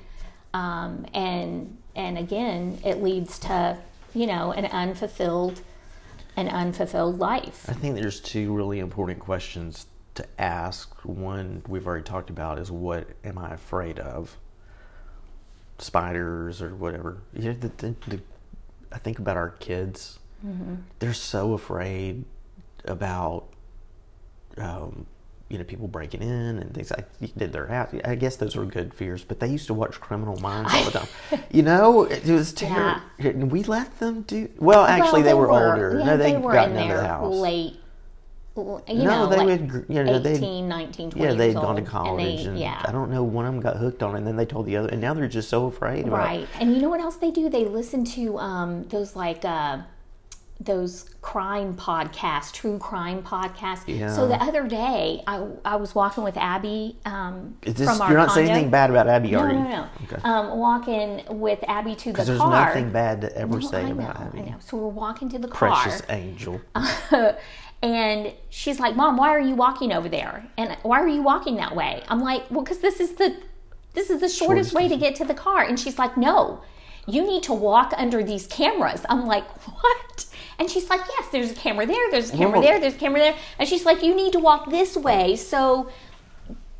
um, 0.53 1.05
and 1.13 1.77
and 1.95 2.17
again 2.17 2.79
it 2.85 3.01
leads 3.01 3.39
to 3.39 3.77
you 4.13 4.27
know 4.27 4.51
an 4.51 4.65
unfulfilled 4.65 5.61
an 6.35 6.47
unfulfilled 6.47 7.19
life 7.19 7.65
I 7.67 7.73
think 7.73 7.95
there's 7.95 8.19
two 8.19 8.53
really 8.53 8.79
important 8.79 9.19
questions 9.19 9.87
to 10.15 10.25
ask. 10.37 10.93
One 11.03 11.63
we've 11.67 11.85
already 11.87 12.03
talked 12.03 12.29
about 12.29 12.59
is 12.59 12.71
what 12.71 13.07
am 13.23 13.37
I 13.37 13.53
afraid 13.53 13.99
of? 13.99 14.37
Spiders 15.79 16.61
or 16.61 16.75
whatever. 16.75 17.21
Know, 17.33 17.53
the, 17.53 17.69
the, 17.77 17.95
the, 18.07 18.19
I 18.91 18.99
think 18.99 19.19
about 19.19 19.37
our 19.37 19.49
kids. 19.49 20.19
They're 20.99 21.13
so 21.13 21.53
afraid 21.53 22.25
about, 22.85 23.45
um, 24.57 25.05
you 25.49 25.57
know, 25.57 25.63
people 25.63 25.87
breaking 25.87 26.21
in 26.21 26.57
and 26.57 26.73
things 26.73 26.91
like 26.91 27.07
did 27.37 27.53
their 27.53 27.67
house. 27.67 27.93
I 28.03 28.15
guess 28.15 28.35
those 28.37 28.55
were 28.55 28.65
good 28.65 28.93
fears, 28.93 29.23
but 29.23 29.39
they 29.39 29.47
used 29.47 29.67
to 29.67 29.73
watch 29.73 29.99
Criminal 30.01 30.39
Minds 30.39 30.73
all 30.73 30.83
the 30.85 30.91
time. 30.91 31.07
you 31.51 31.61
know, 31.63 32.03
it 32.03 32.25
was 32.25 32.51
terrible. 32.63 33.01
And 33.19 33.51
we 33.51 33.63
let 33.63 33.99
them 33.99 34.21
do. 34.23 34.49
Well, 34.57 34.83
actually, 34.85 35.21
Well, 35.21 35.29
they, 35.29 35.33
were, 35.33 35.51
older. 35.51 35.97
Yeah, 35.99 36.05
no, 36.05 36.17
they, 36.17 36.31
they 36.33 36.37
were 36.37 36.53
gotten 36.53 36.75
in 36.75 36.81
into 36.83 36.93
their 36.95 37.01
the 37.03 37.07
house. 37.07 37.33
late, 37.35 37.73
you 38.55 38.63
No, 38.87 39.03
know, 39.05 39.27
they 39.27 39.37
like 39.37 39.47
would 39.71 39.85
you 39.89 40.03
know, 40.03 40.19
they'd- 40.19 40.37
18, 40.37 40.67
19, 40.67 41.11
20 41.11 41.25
Yeah, 41.27 41.33
they 41.35 41.47
had 41.53 41.55
gone 41.61 41.75
to 41.77 41.81
college, 41.83 42.39
and 42.41 42.49
and, 42.49 42.59
yeah, 42.59 42.81
I 42.85 42.91
don't 42.91 43.09
know. 43.11 43.23
One 43.23 43.45
of 43.45 43.53
them 43.53 43.61
got 43.61 43.77
hooked 43.77 44.03
on 44.03 44.13
it, 44.15 44.19
and 44.19 44.27
then 44.27 44.35
they 44.35 44.45
told 44.45 44.65
the 44.65 44.77
other, 44.77 44.89
and 44.89 44.99
now 45.01 45.13
they're 45.13 45.27
just 45.27 45.49
so 45.49 45.65
afraid. 45.67 46.05
About, 46.07 46.17
right. 46.19 46.47
And 46.59 46.73
you 46.75 46.81
know 46.81 46.89
what 46.89 46.99
else 46.99 47.15
they 47.17 47.31
do? 47.31 47.49
They 47.49 47.65
listen 47.65 48.03
to 48.05 48.37
um, 48.39 48.83
those 48.89 49.15
like 49.15 49.43
uh, 49.45 49.79
those 50.59 51.09
crime 51.21 51.75
podcasts, 51.75 52.51
true 52.53 52.77
crime 52.77 53.21
podcasts. 53.21 53.81
Yeah. 53.87 54.13
So 54.13 54.27
the 54.27 54.41
other 54.41 54.67
day, 54.67 55.21
I, 55.27 55.45
I 55.65 55.75
was 55.75 55.93
walking 55.93 56.23
with 56.23 56.37
Abby 56.37 56.95
um, 57.05 57.57
Is 57.63 57.73
this, 57.73 57.89
from 57.89 58.01
our 58.01 58.09
you're 58.09 58.17
not 58.17 58.31
saying 58.31 58.49
anything 58.49 58.69
bad 58.69 58.89
about 58.89 59.07
Abby, 59.07 59.31
No, 59.31 59.39
are 59.39 59.47
you? 59.51 59.55
no, 59.59 59.63
no. 59.69 59.87
Okay. 60.03 60.21
Um, 60.23 60.57
walking 60.57 61.21
with 61.27 61.59
Abby 61.67 61.95
to 61.95 62.05
the 62.05 62.11
Because 62.13 62.27
there's 62.27 62.39
car. 62.39 62.65
nothing 62.67 62.91
bad 62.91 63.21
to 63.21 63.37
ever 63.37 63.59
No, 63.59 63.67
say 63.67 63.89
about 63.91 64.19
Abby. 64.21 64.39
I 64.39 64.45
know. 64.51 64.55
So 64.59 64.77
we're 64.77 64.87
walking 64.87 65.27
to 65.29 65.39
the 65.39 65.47
Precious 65.49 66.01
car. 66.01 66.15
angel. 66.15 66.61
and 67.81 68.33
she's 68.49 68.79
like, 68.79 68.95
"Mom, 68.95 69.17
why 69.17 69.29
are 69.29 69.41
you 69.41 69.55
walking 69.55 69.91
over 69.91 70.07
there? 70.07 70.45
And 70.57 70.77
why 70.83 70.99
are 71.01 71.07
you 71.07 71.21
walking 71.21 71.55
that 71.57 71.75
way?" 71.75 72.03
I'm 72.07 72.21
like, 72.21 72.49
"Well, 72.49 72.61
because 72.63 72.79
this 72.79 72.99
is 72.99 73.13
the 73.15 73.35
this 73.93 74.09
is 74.09 74.21
the 74.21 74.29
shortest, 74.29 74.71
Shortest 74.71 74.73
way 74.73 74.87
to 74.87 74.97
get 74.97 75.15
to 75.15 75.25
the 75.25 75.33
car." 75.33 75.63
And 75.63 75.79
she's 75.79 75.99
like, 75.99 76.15
"No, 76.15 76.61
you 77.07 77.23
need 77.25 77.43
to 77.43 77.53
walk 77.53 77.93
under 77.97 78.23
these 78.23 78.47
cameras." 78.47 79.05
I'm 79.09 79.25
like, 79.25 79.45
"What?" 79.67 80.25
And 80.63 80.71
she's 80.71 80.89
like, 80.89 81.01
"Yes, 81.19 81.27
there's 81.33 81.51
a 81.51 81.55
camera 81.55 81.85
there. 81.85 82.09
There's 82.09 82.33
a 82.33 82.37
camera 82.37 82.61
there. 82.61 82.79
There's 82.79 82.95
a 82.95 82.97
camera 82.97 83.19
there." 83.19 83.35
And 83.59 83.67
she's 83.67 83.85
like, 83.85 84.01
"You 84.01 84.15
need 84.15 84.31
to 84.31 84.39
walk 84.39 84.69
this 84.71 84.95
way 84.95 85.35
so." 85.35 85.89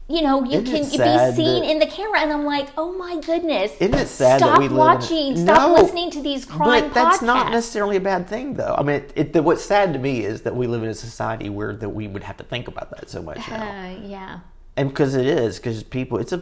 You 0.10 0.22
know, 0.22 0.43
you 0.43 0.60
Isn't 0.60 0.65
can 0.65 0.84
be 0.89 0.98
sad 0.98 1.36
seen 1.36 1.62
that- 1.63 1.69
in 1.72 1.80
the 1.80 1.86
camera, 1.86 2.19
and 2.19 2.32
I'm 2.32 2.46
like, 2.46 2.67
"Oh 2.78 2.91
my 2.93 3.19
goodness!" 3.19 3.72
Isn't 3.80 3.93
it 3.96 4.08
sad 4.08 4.39
that 4.41 4.46
stop 4.46 4.60
we 4.60 4.65
live 4.65 4.72
in 4.72 4.78
a- 4.78 4.80
watching, 4.80 5.38
stop 5.38 5.69
No, 5.69 5.74
listening 5.82 6.12
to 6.12 6.22
these 6.22 6.46
crime 6.46 6.84
but 6.86 6.93
that's 6.93 7.22
not 7.22 7.52
necessarily 7.52 7.96
a 7.98 8.02
bad 8.02 8.28
thing, 8.28 8.54
though. 8.54 8.76
I 8.78 8.84
mean, 8.84 8.96
it, 8.98 9.13
it, 9.15 9.34
the, 9.34 9.41
what's 9.41 9.63
sad 9.63 9.91
to 9.93 10.00
me 10.00 10.24
is 10.26 10.41
that 10.43 10.56
we 10.56 10.67
live 10.67 10.84
in 10.84 10.89
a 10.89 10.93
society 10.93 11.50
where 11.50 11.74
that 11.74 11.89
we 11.89 12.08
would 12.08 12.24
have 12.24 12.38
to 12.38 12.43
think 12.43 12.67
about 12.67 12.89
that 12.91 13.10
so 13.10 13.22
much 13.22 13.39
now, 13.50 13.63
Uh, 13.63 13.96
yeah, 14.06 14.39
and 14.78 14.89
because 14.89 15.15
it 15.15 15.26
is, 15.26 15.58
because 15.58 15.84
people, 15.84 16.17
it's 16.17 16.34
a, 16.34 16.41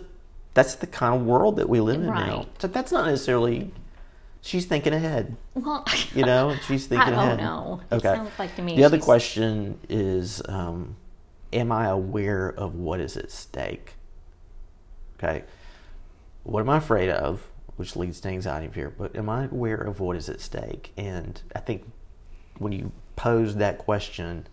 that's 0.55 0.75
the 0.75 0.87
kind 0.87 1.15
of 1.15 1.25
world 1.25 1.55
that 1.57 1.69
we 1.69 1.79
live 1.81 1.97
in 2.01 2.07
now. 2.07 2.37
Right. 2.37 2.47
So 2.61 2.67
that's 2.67 2.91
not 2.91 3.05
necessarily. 3.05 3.71
She's 4.41 4.65
thinking 4.65 4.93
ahead. 4.93 5.35
well, 5.53 5.85
You 6.15 6.25
know, 6.25 6.55
she's 6.67 6.87
thinking 6.87 7.11
don't 7.11 7.19
ahead. 7.19 7.37
know. 7.39 7.81
It 7.91 7.95
Okay. 7.95 8.15
sounds 8.15 8.31
like 8.39 8.55
to 8.55 8.61
me 8.61 8.75
The 8.75 8.83
other 8.83 8.97
she's- 8.97 9.05
question 9.05 9.79
is, 9.87 10.41
um, 10.49 10.95
am 11.53 11.71
I 11.71 11.87
aware 11.87 12.49
of 12.49 12.73
what 12.75 12.99
is 12.99 13.15
at 13.17 13.31
stake? 13.31 13.95
Okay. 15.17 15.43
What 16.43 16.61
am 16.61 16.69
I 16.69 16.77
afraid 16.77 17.09
of? 17.11 17.47
Which 17.75 17.95
leads 17.95 18.19
to 18.21 18.29
anxiety 18.29 18.65
and 18.65 18.73
fear. 18.73 18.89
But 18.95 19.15
am 19.15 19.29
I 19.29 19.45
aware 19.45 19.77
of 19.77 19.99
what 19.99 20.15
is 20.15 20.27
at 20.27 20.41
stake? 20.41 20.91
And 20.97 21.39
I 21.55 21.59
think 21.59 21.85
when 22.57 22.71
you 22.73 22.91
pose 23.15 23.55
that 23.57 23.77
question, 23.77 24.47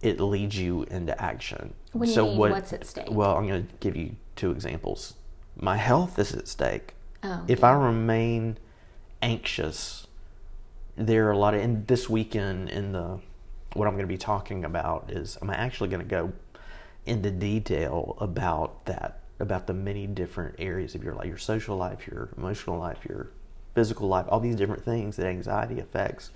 it 0.00 0.20
leads 0.20 0.56
you 0.58 0.84
into 0.84 1.20
action. 1.20 1.74
What 1.92 2.08
you 2.08 2.22
mean, 2.24 2.38
what's 2.38 2.72
at 2.72 2.86
stake? 2.86 3.08
Well, 3.10 3.36
I'm 3.36 3.46
going 3.48 3.66
to 3.66 3.72
give 3.80 3.96
you 3.96 4.14
two 4.36 4.50
examples. 4.52 5.14
My 5.56 5.76
health 5.76 6.18
is 6.18 6.32
at 6.34 6.46
stake. 6.46 6.94
Oh, 7.24 7.42
if 7.48 7.64
I 7.64 7.72
remain 7.72 8.58
anxious, 9.22 10.06
there 10.94 11.26
are 11.26 11.32
a 11.32 11.38
lot 11.38 11.54
of. 11.54 11.62
And 11.62 11.86
this 11.86 12.08
weekend, 12.08 12.68
in 12.68 12.92
the 12.92 13.18
what 13.72 13.88
I'm 13.88 13.94
going 13.94 14.04
to 14.04 14.12
be 14.12 14.18
talking 14.18 14.64
about 14.64 15.10
is 15.10 15.38
I'm 15.40 15.50
actually 15.50 15.88
going 15.88 16.02
to 16.02 16.08
go 16.08 16.32
into 17.06 17.30
detail 17.30 18.16
about 18.20 18.84
that, 18.84 19.20
about 19.40 19.66
the 19.66 19.74
many 19.74 20.06
different 20.06 20.56
areas 20.58 20.94
of 20.94 21.02
your 21.02 21.14
life, 21.14 21.26
your 21.26 21.38
social 21.38 21.76
life, 21.76 22.06
your 22.06 22.28
emotional 22.36 22.78
life, 22.78 22.98
your 23.08 23.30
physical 23.74 24.06
life, 24.06 24.26
all 24.28 24.38
these 24.38 24.56
different 24.56 24.84
things 24.84 25.16
that 25.16 25.26
anxiety 25.26 25.80
affects 25.80 26.30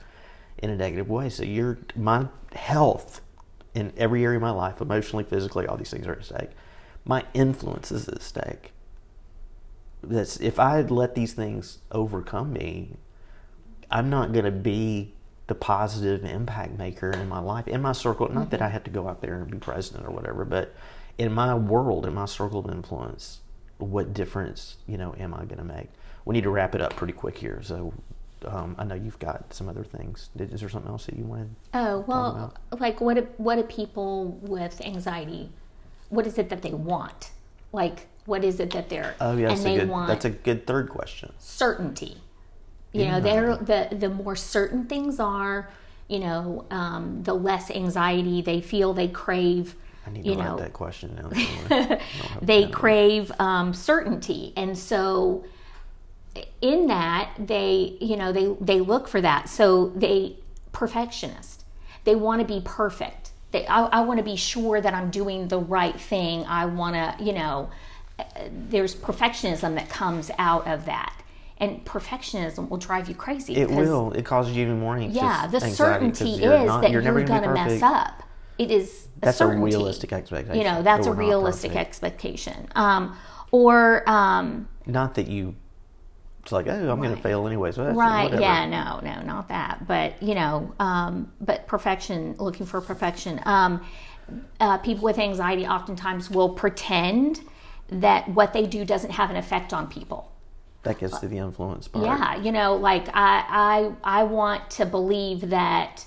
in 0.59 0.71
a 0.71 0.77
negative 0.77 1.09
way. 1.09 1.29
So 1.29 1.45
your 1.45 1.79
my 1.95 2.29
health 2.55 3.21
in 3.75 3.93
every 3.97 4.25
area 4.25 4.39
of 4.39 4.43
my 4.43 4.51
life, 4.51 4.81
emotionally, 4.81 5.25
physically, 5.25 5.67
all 5.67 5.77
these 5.77 5.91
things 5.91 6.07
are 6.07 6.15
at 6.15 6.25
stake. 6.25 6.51
My 7.05 7.25
influence 7.35 7.93
is 7.93 8.09
at 8.09 8.23
stake. 8.23 8.73
That's 10.03 10.39
if 10.41 10.59
I 10.59 10.81
let 10.83 11.15
these 11.15 11.33
things 11.33 11.79
overcome 11.91 12.53
me, 12.53 12.97
I'm 13.91 14.11
not 14.11 14.33
going 14.33 14.45
to 14.45 14.51
be 14.51 15.15
the 15.49 15.55
positive 15.55 16.25
impact 16.25 16.79
maker 16.79 17.11
in 17.11 17.29
my 17.29 17.41
life, 17.41 17.67
in 17.67 17.81
my 17.81 17.93
circle. 17.93 18.29
Not 18.29 18.51
that 18.51 18.63
I 18.63 18.69
have 18.69 18.85
to 18.85 18.91
go 18.91 19.09
out 19.09 19.23
there 19.23 19.43
and 19.43 19.51
be 19.51 19.59
president 19.59 20.07
or 20.07 20.11
whatever, 20.11 20.45
but 20.45 20.75
in 21.17 21.33
my 21.33 21.55
world, 21.55 22.07
in 22.07 22.15
my 22.15 22.27
circle 22.27 22.61
of 22.61 22.71
influence, 22.71 23.41
what 23.79 24.13
difference, 24.13 24.77
you 24.87 24.99
know, 24.99 25.15
am 25.19 25.35
I 25.35 25.45
going 25.45 25.59
to 25.59 25.65
make? 25.65 25.89
We 26.25 26.35
need 26.35 26.45
to 26.45 26.51
wrap 26.51 26.75
it 26.75 26.81
up 26.81 26.95
pretty 26.97 27.15
quick 27.15 27.39
here. 27.39 27.61
So 27.63 27.95
um, 28.47 28.77
I 28.79 28.85
know 28.85 28.95
you've 28.95 29.19
got 29.19 29.53
some 29.53 29.69
other 29.69 29.85
things. 29.85 30.31
Is 30.39 30.61
there 30.61 30.69
something 30.69 30.91
else 30.91 31.07
that 31.07 31.17
you 31.17 31.25
wanted? 31.25 31.51
Oh 31.75 32.05
well, 32.07 32.55
like 32.79 33.01
what? 33.01 33.15
Do, 33.15 33.27
what 33.39 33.57
do 33.57 33.63
people 33.63 34.39
with 34.43 34.81
anxiety? 34.85 35.51
What 36.11 36.27
is 36.27 36.39
it 36.39 36.49
that 36.51 36.63
they 36.63 36.73
want? 36.73 37.31
Like 37.73 38.07
what 38.29 38.45
is 38.45 38.61
it 38.61 38.71
that 38.71 38.89
they're? 38.89 39.15
Oh, 39.21 39.37
yeah, 39.37 39.49
that's 39.49 39.65
a 39.65 39.77
good. 39.77 39.89
want 39.89 40.09
That's 40.09 40.25
a 40.25 40.31
good 40.31 40.67
third 40.67 40.89
question. 40.91 41.33
certainty. 41.39 42.19
You 42.93 43.07
know, 43.07 43.21
they're 43.21 43.57
the 43.57 43.89
the 43.93 44.09
more 44.09 44.35
certain 44.37 44.85
things 44.87 45.21
are, 45.21 45.71
you 46.09 46.19
know, 46.21 46.65
um, 46.71 47.23
the 47.23 47.35
less 47.35 47.71
anxiety 47.71 48.43
they 48.43 48.61
feel. 48.61 48.93
They 48.95 49.09
crave. 49.09 49.75
I 50.07 50.11
need 50.11 50.25
to 50.25 50.31
You 50.31 50.37
write 50.37 50.45
know, 50.45 50.57
that 50.57 50.73
question 50.73 51.15
down. 51.17 51.35
somewhere. 51.35 51.69
I 51.71 51.79
don't 51.79 52.01
have 52.33 52.43
a 52.43 52.47
they 52.47 52.67
crave 52.69 53.31
um, 53.39 53.75
certainty 53.75 54.53
and 54.57 54.77
so 54.77 55.45
in 56.61 56.87
that 56.87 57.31
they 57.39 57.97
you 58.01 58.17
know 58.17 58.33
they 58.33 58.47
they 58.61 58.81
look 58.81 59.09
for 59.09 59.21
that 59.21 59.49
so 59.49 59.89
they 59.97 60.37
perfectionist 60.73 61.65
they 62.05 62.15
want 62.15 62.41
to 62.41 62.47
be 62.47 62.61
perfect 62.65 63.33
they, 63.51 63.67
I, 63.67 63.85
I 63.87 64.01
want 64.03 64.19
to 64.19 64.25
be 64.25 64.37
sure 64.37 64.81
that 64.81 64.95
i'm 64.95 65.11
doing 65.11 65.49
the 65.49 65.59
right 65.59 65.99
thing 65.99 66.45
i 66.47 66.65
want 66.67 66.95
to 66.95 67.25
you 67.25 67.33
know 67.33 67.71
there's 68.69 68.95
perfectionism 68.95 69.75
that 69.75 69.89
comes 69.89 70.31
out 70.39 70.67
of 70.67 70.85
that 70.87 71.23
and 71.59 71.85
perfectionism 71.85 72.69
will 72.69 72.77
drive 72.77 73.09
you 73.09 73.15
crazy 73.15 73.57
It 73.57 73.69
will. 73.69 74.13
It 74.13 74.25
causes 74.25 74.57
you 74.57 74.63
even 74.63 74.81
more 74.81 74.97
anxious. 74.97 75.17
yeah 75.17 75.47
the 75.47 75.57
anxiety 75.57 75.75
certainty 75.75 76.35
is 76.35 76.67
not- 76.67 76.83
that 76.83 76.91
you're 76.91 77.03
you're, 77.03 77.25
going 77.25 77.43
to 77.43 77.53
mess 77.53 77.83
up 77.83 78.23
it 78.59 78.73
is 78.73 79.07
That's 79.21 79.41
a 79.41 79.47
realistic 79.47 80.13
expectation. 80.13 80.59
You 80.59 80.65
know, 80.65 80.83
that's 80.83 81.07
a 81.07 81.13
realistic 81.13 81.77
expectation. 81.77 82.69
Um, 82.75 83.17
or 83.53 84.09
um, 84.11 84.69
Not 84.85 85.15
that 85.15 85.29
you. 85.29 85.55
It's 86.43 86.53
like, 86.53 86.67
oh, 86.67 86.91
I'm 86.91 87.01
going 87.01 87.15
to 87.15 87.23
fail 87.23 87.47
anyway. 87.47 87.73
So 87.73 87.85
right? 87.93 88.25
whatever. 88.25 88.43
Yeah, 88.43 88.67
no, 88.67 89.01
no, 89.03 89.23
not 89.23 89.49
that. 89.49 89.87
But 89.87 90.21
you 90.23 90.35
know, 90.35 90.75
um, 90.81 91.31
but 91.41 91.67
perfection, 91.67 92.35
looking 92.39 92.67
for 92.67 92.81
perfection. 92.81 93.41
Um, 93.45 93.87
uh, 94.61 94.79
people 94.79 95.05
with 95.05 95.19
anxiety 95.19 95.67
oftentimes 95.67 96.31
will 96.31 96.51
pretend 96.51 97.41
that 97.89 98.29
what 98.29 98.53
they 98.53 98.67
do 98.67 98.85
doesn't 98.85 99.11
have 99.11 99.31
an 99.31 99.37
effect 99.37 99.73
on 99.73 99.89
people. 99.89 100.31
That 100.83 100.99
gets 100.99 101.19
to 101.19 101.29
the 101.29 101.39
influence 101.39 101.89
part. 101.89 102.05
Yeah, 102.05 102.37
you 102.37 102.53
know, 102.53 102.77
like 102.77 103.09
I, 103.09 103.93
I, 104.05 104.21
I 104.21 104.23
want 104.23 104.71
to 104.73 104.87
believe 104.87 105.51
that, 105.51 106.05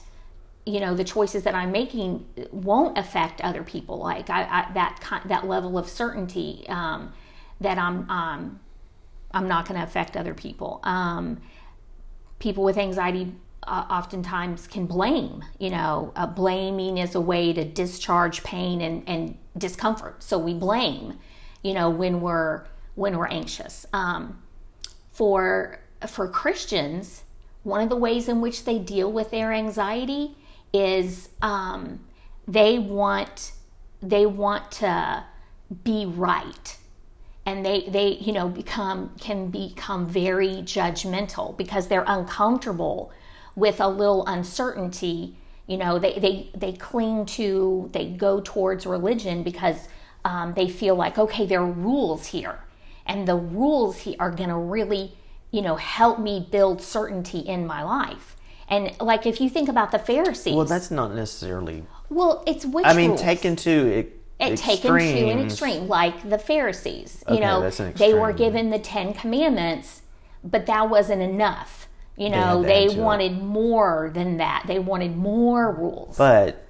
you 0.65 0.79
know, 0.79 0.95
the 0.95 1.03
choices 1.03 1.43
that 1.43 1.55
I'm 1.55 1.71
making 1.71 2.25
won't 2.51 2.97
affect 2.97 3.41
other 3.41 3.63
people. 3.63 3.97
Like 3.97 4.29
I, 4.29 4.43
I 4.43 4.71
that 4.73 4.99
kind, 5.01 5.29
that 5.29 5.45
level 5.45 5.77
of 5.77 5.89
certainty 5.89 6.65
um, 6.69 7.11
that 7.59 7.77
I'm, 7.77 8.09
um, 8.09 8.59
I'm 9.31 9.47
not 9.47 9.67
going 9.67 9.79
to 9.79 9.85
affect 9.85 10.15
other 10.15 10.33
people. 10.33 10.79
Um, 10.83 11.41
people 12.39 12.63
with 12.63 12.77
anxiety 12.77 13.35
uh, 13.63 13.85
oftentimes 13.89 14.67
can 14.67 14.85
blame. 14.85 15.43
You 15.59 15.71
know, 15.71 16.13
uh, 16.15 16.27
blaming 16.27 16.97
is 16.97 17.13
a 17.13 17.21
way 17.21 17.53
to 17.53 17.65
discharge 17.65 18.43
pain 18.43 18.81
and, 18.81 19.03
and 19.07 19.37
discomfort. 19.57 20.23
So 20.23 20.39
we 20.39 20.53
blame, 20.53 21.19
you 21.61 21.73
know, 21.73 21.89
when 21.89 22.21
we're 22.21 22.65
when 22.95 23.17
we're 23.17 23.27
anxious. 23.27 23.85
Um, 23.93 24.41
for 25.11 25.79
for 26.07 26.27
Christians, 26.27 27.23
one 27.63 27.81
of 27.81 27.89
the 27.89 27.95
ways 27.95 28.27
in 28.27 28.41
which 28.41 28.65
they 28.65 28.79
deal 28.79 29.11
with 29.11 29.31
their 29.31 29.53
anxiety 29.53 30.35
is 30.73 31.29
um, 31.41 31.99
they 32.47 32.79
want 32.79 33.53
they 34.01 34.25
want 34.25 34.71
to 34.71 35.23
be 35.83 36.05
right 36.05 36.77
and 37.45 37.65
they 37.65 37.87
they 37.87 38.09
you 38.13 38.31
know 38.31 38.49
become 38.49 39.11
can 39.19 39.49
become 39.49 40.07
very 40.07 40.55
judgmental 40.63 41.55
because 41.57 41.87
they're 41.87 42.05
uncomfortable 42.07 43.11
with 43.55 43.79
a 43.79 43.87
little 43.87 44.25
uncertainty 44.25 45.35
you 45.67 45.77
know 45.77 45.99
they 45.99 46.19
they 46.19 46.49
they 46.55 46.73
cling 46.73 47.25
to 47.25 47.89
they 47.93 48.05
go 48.05 48.41
towards 48.43 48.85
religion 48.85 49.43
because 49.43 49.87
um, 50.25 50.53
they 50.53 50.67
feel 50.69 50.95
like 50.95 51.17
okay 51.17 51.45
there 51.45 51.61
are 51.61 51.65
rules 51.71 52.27
here 52.27 52.59
and 53.05 53.27
the 53.27 53.35
rules 53.35 53.97
here 53.99 54.15
are 54.19 54.31
going 54.31 54.49
to 54.49 54.55
really 54.57 55.13
you 55.51 55.61
know 55.61 55.75
help 55.75 56.19
me 56.19 56.47
build 56.51 56.81
certainty 56.81 57.39
in 57.39 57.65
my 57.65 57.83
life 57.83 58.35
and 58.69 58.91
like 59.01 59.25
if 59.25 59.41
you 59.41 59.49
think 59.49 59.67
about 59.69 59.91
the 59.91 59.99
pharisees 59.99 60.55
Well, 60.55 60.65
that's 60.65 60.91
not 60.91 61.13
necessarily. 61.13 61.83
well 62.09 62.43
it's 62.47 62.65
which 62.65 62.85
I 62.85 62.93
mean, 62.93 63.11
rules? 63.11 63.21
taken 63.21 63.55
to 63.57 63.99
e- 63.99 64.07
it 64.39 64.57
taken 64.57 64.91
to 64.97 65.29
an 65.29 65.39
extreme, 65.39 65.87
like 65.87 66.27
the 66.27 66.39
Pharisees. 66.39 67.23
You 67.27 67.35
Okay, 67.35 67.41
know, 67.45 67.61
that's 67.61 67.79
an 67.79 67.93
they 67.93 68.15
were 68.15 68.33
given 68.33 68.71
the 68.71 68.79
Ten 68.79 69.13
Commandments, 69.13 70.01
but 70.43 70.65
that 70.65 70.89
wasn't 70.89 71.21
enough. 71.21 71.87
You 72.17 72.29
know, 72.29 72.63
they 72.63 72.85
add 72.85 72.91
to 72.93 72.99
it. 72.99 73.03
wanted 73.03 73.33
more 73.43 74.09
than 74.13 74.37
that. 74.37 74.63
They 74.65 74.79
wanted 74.79 75.15
more 75.15 75.71
rules. 75.71 76.17
But 76.17 76.65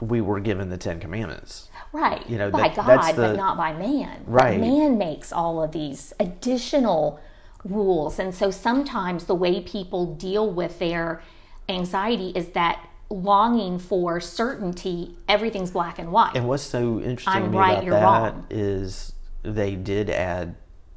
we 0.00 0.20
were 0.20 0.40
given 0.40 0.68
the 0.68 0.76
Ten 0.76 0.98
Commandments. 0.98 1.68
Right. 1.96 2.28
you 2.28 2.38
know, 2.38 2.50
by 2.50 2.68
that- 2.68 2.76
God, 2.76 2.86
that's 2.86 3.16
but 3.16 3.36
not 3.36 3.56
by 3.56 3.72
man. 3.72 4.22
Right. 4.26 4.58
But 4.58 4.66
man 4.66 4.98
makes 4.98 5.32
all 5.32 5.62
of 5.62 5.72
these 5.72 6.12
additional 6.20 7.20
rules. 7.64 8.18
And 8.18 8.34
so 8.34 8.50
sometimes 8.50 9.24
the 9.24 9.34
way 9.34 9.60
people 9.60 10.14
deal 10.14 10.48
with 10.50 10.78
their 10.78 11.22
anxiety 11.68 12.30
is 12.34 12.48
that 12.50 12.88
longing 13.10 13.78
for 13.78 14.20
certainty, 14.20 15.16
everything's 15.28 15.70
black 15.70 15.98
and 15.98 16.10
white. 16.12 16.32
And 16.34 16.48
what's 16.48 16.62
so 16.62 17.00
interesting 17.00 17.44
I'm 17.44 17.52
right, 17.54 17.86
about 17.86 17.90
that 17.90 18.32
wrong. 18.34 18.46
is 18.50 19.12
they 19.42 19.74
did 19.74 20.10
add 20.10 20.56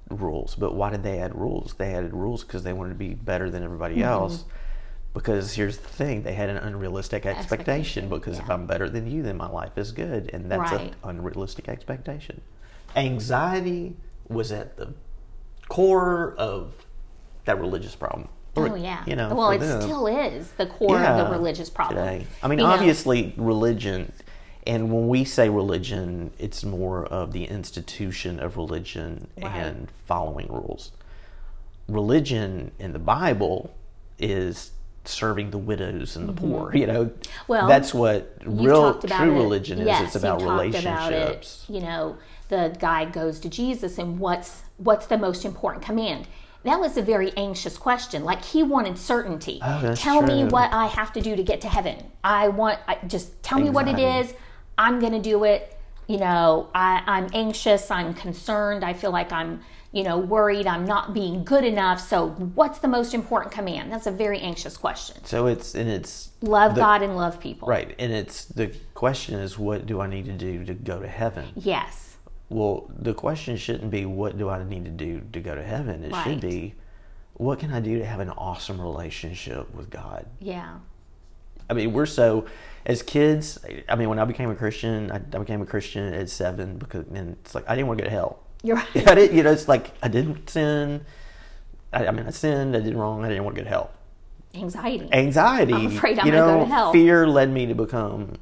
rules. 0.09 0.55
But 0.55 0.75
why 0.75 0.89
did 0.89 1.03
they 1.03 1.19
add 1.19 1.35
rules? 1.35 1.75
They 1.77 1.93
added 1.93 2.13
rules 2.13 2.43
because 2.43 2.63
they 2.63 2.73
wanted 2.73 2.89
to 2.89 2.95
be 2.95 3.13
better 3.13 3.49
than 3.49 3.63
everybody 3.63 3.95
Mm-hmm. 3.95 4.03
else. 4.03 4.45
Because 5.19 5.53
here's 5.53 5.77
the 5.79 5.87
thing, 5.89 6.23
they 6.23 6.33
had 6.33 6.47
an 6.49 6.55
unrealistic 6.55 7.25
expectation. 7.25 8.05
Expectation, 8.05 8.09
Because 8.09 8.39
if. 8.39 8.49
I'm 8.49 8.65
better 8.65 8.87
than 8.89 9.05
you, 9.11 9.21
then 9.21 9.35
my 9.35 9.49
life 9.49 9.77
is 9.77 9.91
good, 9.91 10.29
and 10.31 10.49
that's 10.49 10.71
Right. 10.71 10.79
an 10.79 10.95
unrealistic 11.03 11.67
expectation. 11.67 12.39
Anxiety 12.95 13.97
was 14.29 14.53
at 14.53 14.77
the 14.77 14.93
core 15.67 16.33
of 16.37 16.71
that 17.43 17.59
religious 17.59 17.95
problem. 17.97 18.29
Oh 18.55 18.75
yeah. 18.75 19.03
you 19.05 19.17
know, 19.17 19.35
well, 19.35 19.51
it 19.51 19.57
them. 19.59 19.81
still 19.81 20.07
is 20.07 20.51
the 20.51 20.67
core 20.67 20.97
of 20.97 21.17
the 21.25 21.31
religious 21.37 21.69
problem. 21.69 21.97
today. 22.05 22.25
I 22.41 22.47
mean, 22.47 22.59
You 22.59 22.65
know, 22.65 22.71
obviously, 22.71 23.33
religion, 23.35 24.13
and 24.65 24.89
when 24.89 25.09
we 25.09 25.25
say 25.25 25.49
religion, 25.49 26.31
it's 26.39 26.63
more 26.63 27.05
of 27.05 27.33
the 27.33 27.43
institution 27.43 28.39
of 28.39 28.55
religion 28.55 29.27
Right. 29.37 29.51
and 29.53 29.91
following 30.07 30.47
rules. 30.47 30.93
Religion 31.89 32.71
in 32.79 32.93
the 32.93 32.99
Bible 32.99 33.73
is 34.17 34.71
serving 35.05 35.51
the 35.51 35.57
widows 35.57 36.15
and 36.15 36.27
the 36.27 36.33
poor. 36.33 36.75
You 36.75 36.87
know, 36.87 37.05
Mm-hmm. 37.05 37.29
Well, 37.47 37.67
that's 37.67 37.93
what 37.93 38.37
real 38.45 38.99
true 38.99 39.31
it. 39.31 39.43
religion 39.43 39.79
is. 39.79 39.87
Yes, 39.87 40.07
it's 40.07 40.15
about 40.15 40.41
relationships. 40.41 40.85
About 40.85 41.13
it. 41.13 41.63
You 41.67 41.81
know, 41.81 42.17
the 42.49 42.75
guy 42.79 43.05
goes 43.05 43.39
to 43.41 43.49
Jesus, 43.49 43.97
and 43.97 44.19
what's 44.19 44.63
what's 44.77 45.07
the 45.07 45.17
most 45.17 45.45
important 45.45 45.83
command? 45.83 46.27
That 46.63 46.79
was 46.79 46.97
a 46.97 47.01
very 47.01 47.31
anxious 47.37 47.77
question. 47.77 48.23
Like 48.23 48.43
he 48.43 48.63
wanted 48.63 48.97
certainty. 48.97 49.59
Oh, 49.63 49.95
tell 49.95 50.21
me 50.21 50.43
what 50.43 50.71
I 50.73 50.87
have 50.87 51.13
to 51.13 51.21
do 51.21 51.35
to 51.35 51.43
get 51.43 51.61
to 51.61 51.69
heaven. 51.69 52.03
I 52.23 52.49
want 52.49 52.79
I, 52.87 52.97
just 53.07 53.41
tell 53.43 53.59
me 53.59 53.69
what 53.69 53.87
it 53.87 53.97
is. 53.99 54.33
I'm 54.77 54.99
going 54.99 55.13
to 55.13 55.21
do 55.21 55.45
it. 55.45 55.77
You 56.07 56.17
know, 56.17 56.69
I, 56.73 57.03
I'm 57.05 57.29
anxious. 57.33 57.91
I'm 57.91 58.13
concerned. 58.13 58.83
I 58.83 58.93
feel 58.93 59.11
like 59.11 59.31
I'm 59.31 59.61
you 59.91 60.03
know 60.03 60.17
worried. 60.17 60.67
I'm 60.67 60.85
not 60.85 61.13
being 61.13 61.43
good 61.43 61.63
enough. 61.63 61.99
So 62.07 62.29
what's 62.55 62.79
the 62.79 62.87
most 62.87 63.13
important 63.13 63.51
command? 63.53 63.91
That's 63.91 64.07
a 64.07 64.11
very 64.11 64.39
anxious 64.39 64.77
question. 64.77 65.23
So 65.25 65.47
it's 65.47 65.75
and 65.75 65.89
it's 65.89 66.29
Love 66.41 66.75
the- 66.75 66.81
God 66.81 67.01
and 67.01 67.15
love 67.15 67.39
people. 67.39 67.67
right, 67.67 67.95
and 67.99 68.11
it's 68.13 68.45
the 68.45 68.67
question 68.93 69.35
is, 69.39 69.57
what 69.57 69.85
do 69.85 69.99
I 70.01 70.07
need 70.07 70.25
to 70.25 70.33
do 70.33 70.63
to 70.65 70.73
go 70.73 70.99
to 70.99 71.07
heaven? 71.07 71.49
Yes. 71.55 72.17
Well, 72.49 72.89
the 72.97 73.13
question 73.13 73.57
shouldn't 73.57 73.91
be 73.91 74.05
what 74.05 74.37
do 74.37 74.49
I 74.49 74.63
need 74.63 74.85
to 74.85 74.91
do 74.91 75.21
to 75.33 75.39
go 75.39 75.53
to 75.53 75.63
heaven. 75.63 76.03
It 76.03 76.11
Right. 76.11 76.23
should 76.23 76.41
be 76.41 76.73
what 77.33 77.59
can 77.59 77.71
I 77.71 77.79
do 77.79 77.99
to 77.99 78.05
have 78.05 78.19
an 78.19 78.31
awesome 78.31 78.81
relationship 78.81 79.73
with 79.73 79.89
God. 79.89 80.25
Yeah. 80.39 80.79
I 81.69 81.73
mean, 81.73 81.93
we're 81.93 82.07
so 82.07 82.45
as 82.85 83.03
kids. 83.03 83.59
I 83.87 83.95
mean, 83.95 84.09
when 84.09 84.17
I 84.19 84.25
became 84.25 84.49
a 84.49 84.55
Christian, 84.55 85.11
I, 85.11 85.15
I 85.17 85.19
became 85.39 85.61
a 85.61 85.65
Christian 85.65 86.11
at 86.13 86.29
seven 86.29 86.77
because 86.77 87.05
and 87.13 87.37
it's 87.43 87.53
like 87.53 87.69
I 87.69 87.75
didn't 87.75 87.87
want 87.87 87.99
to 87.99 88.03
go 88.05 88.09
to 88.09 88.15
hell. 88.15 88.39
You're 88.63 88.75
right. 88.95 89.07
I 89.07 89.15
didn't, 89.15 89.35
you 89.35 89.43
know, 89.43 89.51
it's 89.51 89.67
like 89.67 89.91
I 90.01 90.07
didn't 90.07 90.49
sin. 90.49 91.05
I, 91.93 92.07
I 92.07 92.11
mean, 92.11 92.25
I 92.25 92.31
sinned. 92.31 92.75
I 92.75 92.79
did 92.79 92.95
wrong. 92.95 93.25
I 93.25 93.29
didn't 93.29 93.43
want 93.43 93.55
to 93.55 93.61
go 93.61 93.65
to 93.65 93.69
hell. 93.69 93.91
Anxiety. 94.53 95.09
Anxiety. 95.11 95.73
I'm 95.73 95.87
afraid 95.87 96.19
I'm 96.19 96.25
you 96.25 96.31
know, 96.31 96.59
go 96.59 96.65
to 96.65 96.65
hell. 96.65 96.91
Fear 96.91 97.27
led 97.27 97.51
me 97.51 97.65
to 97.67 97.75
become, 97.75 98.33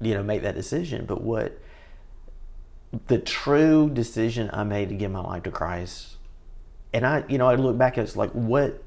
you 0.00 0.14
know, 0.14 0.22
make 0.22 0.42
that 0.42 0.54
decision. 0.54 1.06
But 1.06 1.22
what 1.22 1.58
the 3.06 3.18
true 3.18 3.90
decision 3.90 4.50
I 4.52 4.64
made 4.64 4.88
to 4.88 4.94
give 4.94 5.10
my 5.10 5.20
life 5.20 5.44
to 5.44 5.50
Christ, 5.50 6.16
and 6.92 7.06
I, 7.06 7.24
you 7.28 7.38
know, 7.38 7.46
I 7.46 7.54
look 7.54 7.78
back 7.78 7.96
and 7.96 8.06
it's 8.06 8.16
like, 8.16 8.30
what 8.32 8.82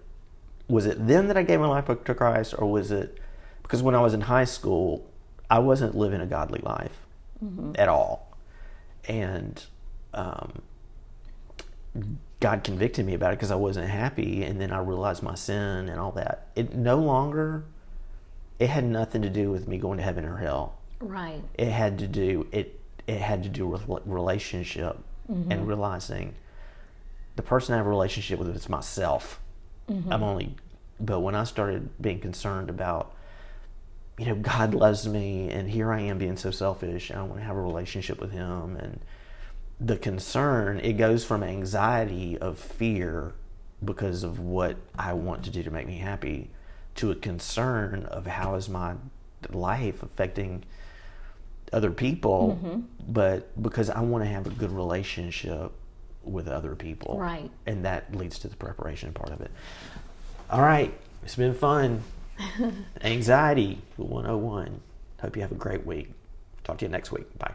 was 0.68 0.86
it 0.86 1.08
then 1.08 1.28
that 1.28 1.38
I 1.38 1.44
gave 1.44 1.60
my 1.60 1.68
life 1.68 1.86
to 1.88 2.14
Christ, 2.14 2.54
or 2.58 2.70
was 2.70 2.92
it 2.92 3.18
because 3.64 3.82
when 3.84 3.96
I 3.96 4.02
was 4.02 4.14
in 4.14 4.22
high 4.22 4.46
school, 4.46 5.06
I 5.50 5.60
wasn't 5.60 5.96
living 5.96 6.22
a 6.22 6.26
godly 6.26 6.62
life 6.62 7.06
mm-hmm. 7.44 7.74
at 7.76 7.88
all, 7.90 8.36
and 9.08 9.64
um, 10.14 10.62
God 12.40 12.64
convicted 12.64 13.06
me 13.06 13.14
about 13.14 13.34
it 13.34 13.38
because 13.38 13.52
I 13.52 13.56
wasn't 13.56 13.90
happy, 13.90 14.44
and 14.44 14.60
then 14.62 14.72
I 14.72 14.80
realized 14.80 15.22
my 15.24 15.36
sin 15.36 15.90
and 15.90 16.00
all 16.00 16.12
that. 16.14 16.48
It 16.56 16.76
no 16.76 16.98
longer, 16.98 17.64
it 18.60 18.70
had 18.70 18.86
nothing 18.86 19.22
to 19.24 19.30
do 19.30 19.52
with 19.52 19.68
me 19.68 19.78
going 19.78 19.98
to 19.98 20.04
heaven 20.04 20.26
or 20.26 20.38
hell. 20.38 20.78
Right. 21.00 21.42
It 21.58 21.70
had 21.70 22.00
to 22.00 22.08
do 22.08 22.48
it. 22.52 22.80
It 23.08 23.20
had 23.20 23.44
to 23.44 23.50
do 23.50 23.66
with 23.68 23.84
relationship 24.06 24.98
and 25.28 25.68
realizing 25.68 26.36
the 27.36 27.44
person 27.44 27.74
I 27.74 27.78
have 27.78 27.86
a 27.86 27.90
relationship 27.90 28.40
with 28.40 28.56
is 28.56 28.68
myself. 28.70 29.40
I'm 30.12 30.24
only, 30.24 30.56
but 31.00 31.20
when 31.22 31.36
I 31.36 31.44
started 31.46 31.90
being 32.02 32.20
concerned 32.20 32.70
about, 32.70 33.14
you 34.18 34.26
know, 34.26 34.36
God 34.36 34.74
loves 34.74 35.08
me, 35.08 35.50
and 35.50 35.70
here 35.70 35.92
I 35.92 36.02
am 36.02 36.18
being 36.18 36.36
so 36.38 36.52
selfish, 36.52 37.10
and 37.10 37.20
I 37.20 37.24
want 37.24 37.38
to 37.40 37.46
have 37.46 37.56
a 37.56 37.62
relationship 37.62 38.20
with 38.20 38.32
Him, 38.32 38.76
and 38.76 39.00
the 39.80 39.98
concern 39.98 40.80
it 40.80 40.94
goes 40.94 41.24
from 41.24 41.44
anxiety 41.44 42.38
of 42.38 42.60
fear 42.60 43.34
because 43.84 44.24
of 44.24 44.40
what 44.40 44.76
I 44.98 45.14
want 45.14 45.44
to 45.46 45.50
do 45.50 45.64
to 45.64 45.72
make 45.72 45.88
me 45.88 45.98
happy 45.98 46.50
to 46.96 47.12
a 47.12 47.16
concern 47.16 48.04
of 48.06 48.28
how 48.28 48.56
is 48.56 48.68
my 48.68 48.96
life 49.52 50.04
affecting 50.04 50.66
other 51.72 51.92
people 51.92 52.60
mm-hmm. 52.62 52.82
but 53.08 53.62
because 53.62 53.90
I 53.90 54.02
want 54.02 54.24
to 54.24 54.30
have 54.30 54.48
a 54.48 54.50
good 54.50 54.72
relationship 54.72 55.72
with 56.24 56.50
other 56.50 56.76
people. 56.76 57.18
Right. 57.18 57.50
and 57.66 57.86
that 57.86 58.14
leads 58.14 58.40
to 58.40 58.50
the 58.50 58.58
preparation 58.58 59.14
part 59.14 59.30
of 59.30 59.40
it. 59.42 59.52
All 60.50 60.62
right 60.62 60.94
it's 61.24 61.36
been 61.36 61.54
fun. 61.54 62.04
Anxiety 63.02 63.82
101 63.96 64.82
hope 65.22 65.36
you 65.36 65.42
have 65.42 65.52
a 65.52 65.56
great 65.56 65.86
week. 65.86 66.12
Talk 66.66 66.80
to 66.80 66.86
you 66.86 66.90
next 66.90 67.12
week. 67.14 67.38
Bye 67.40 67.54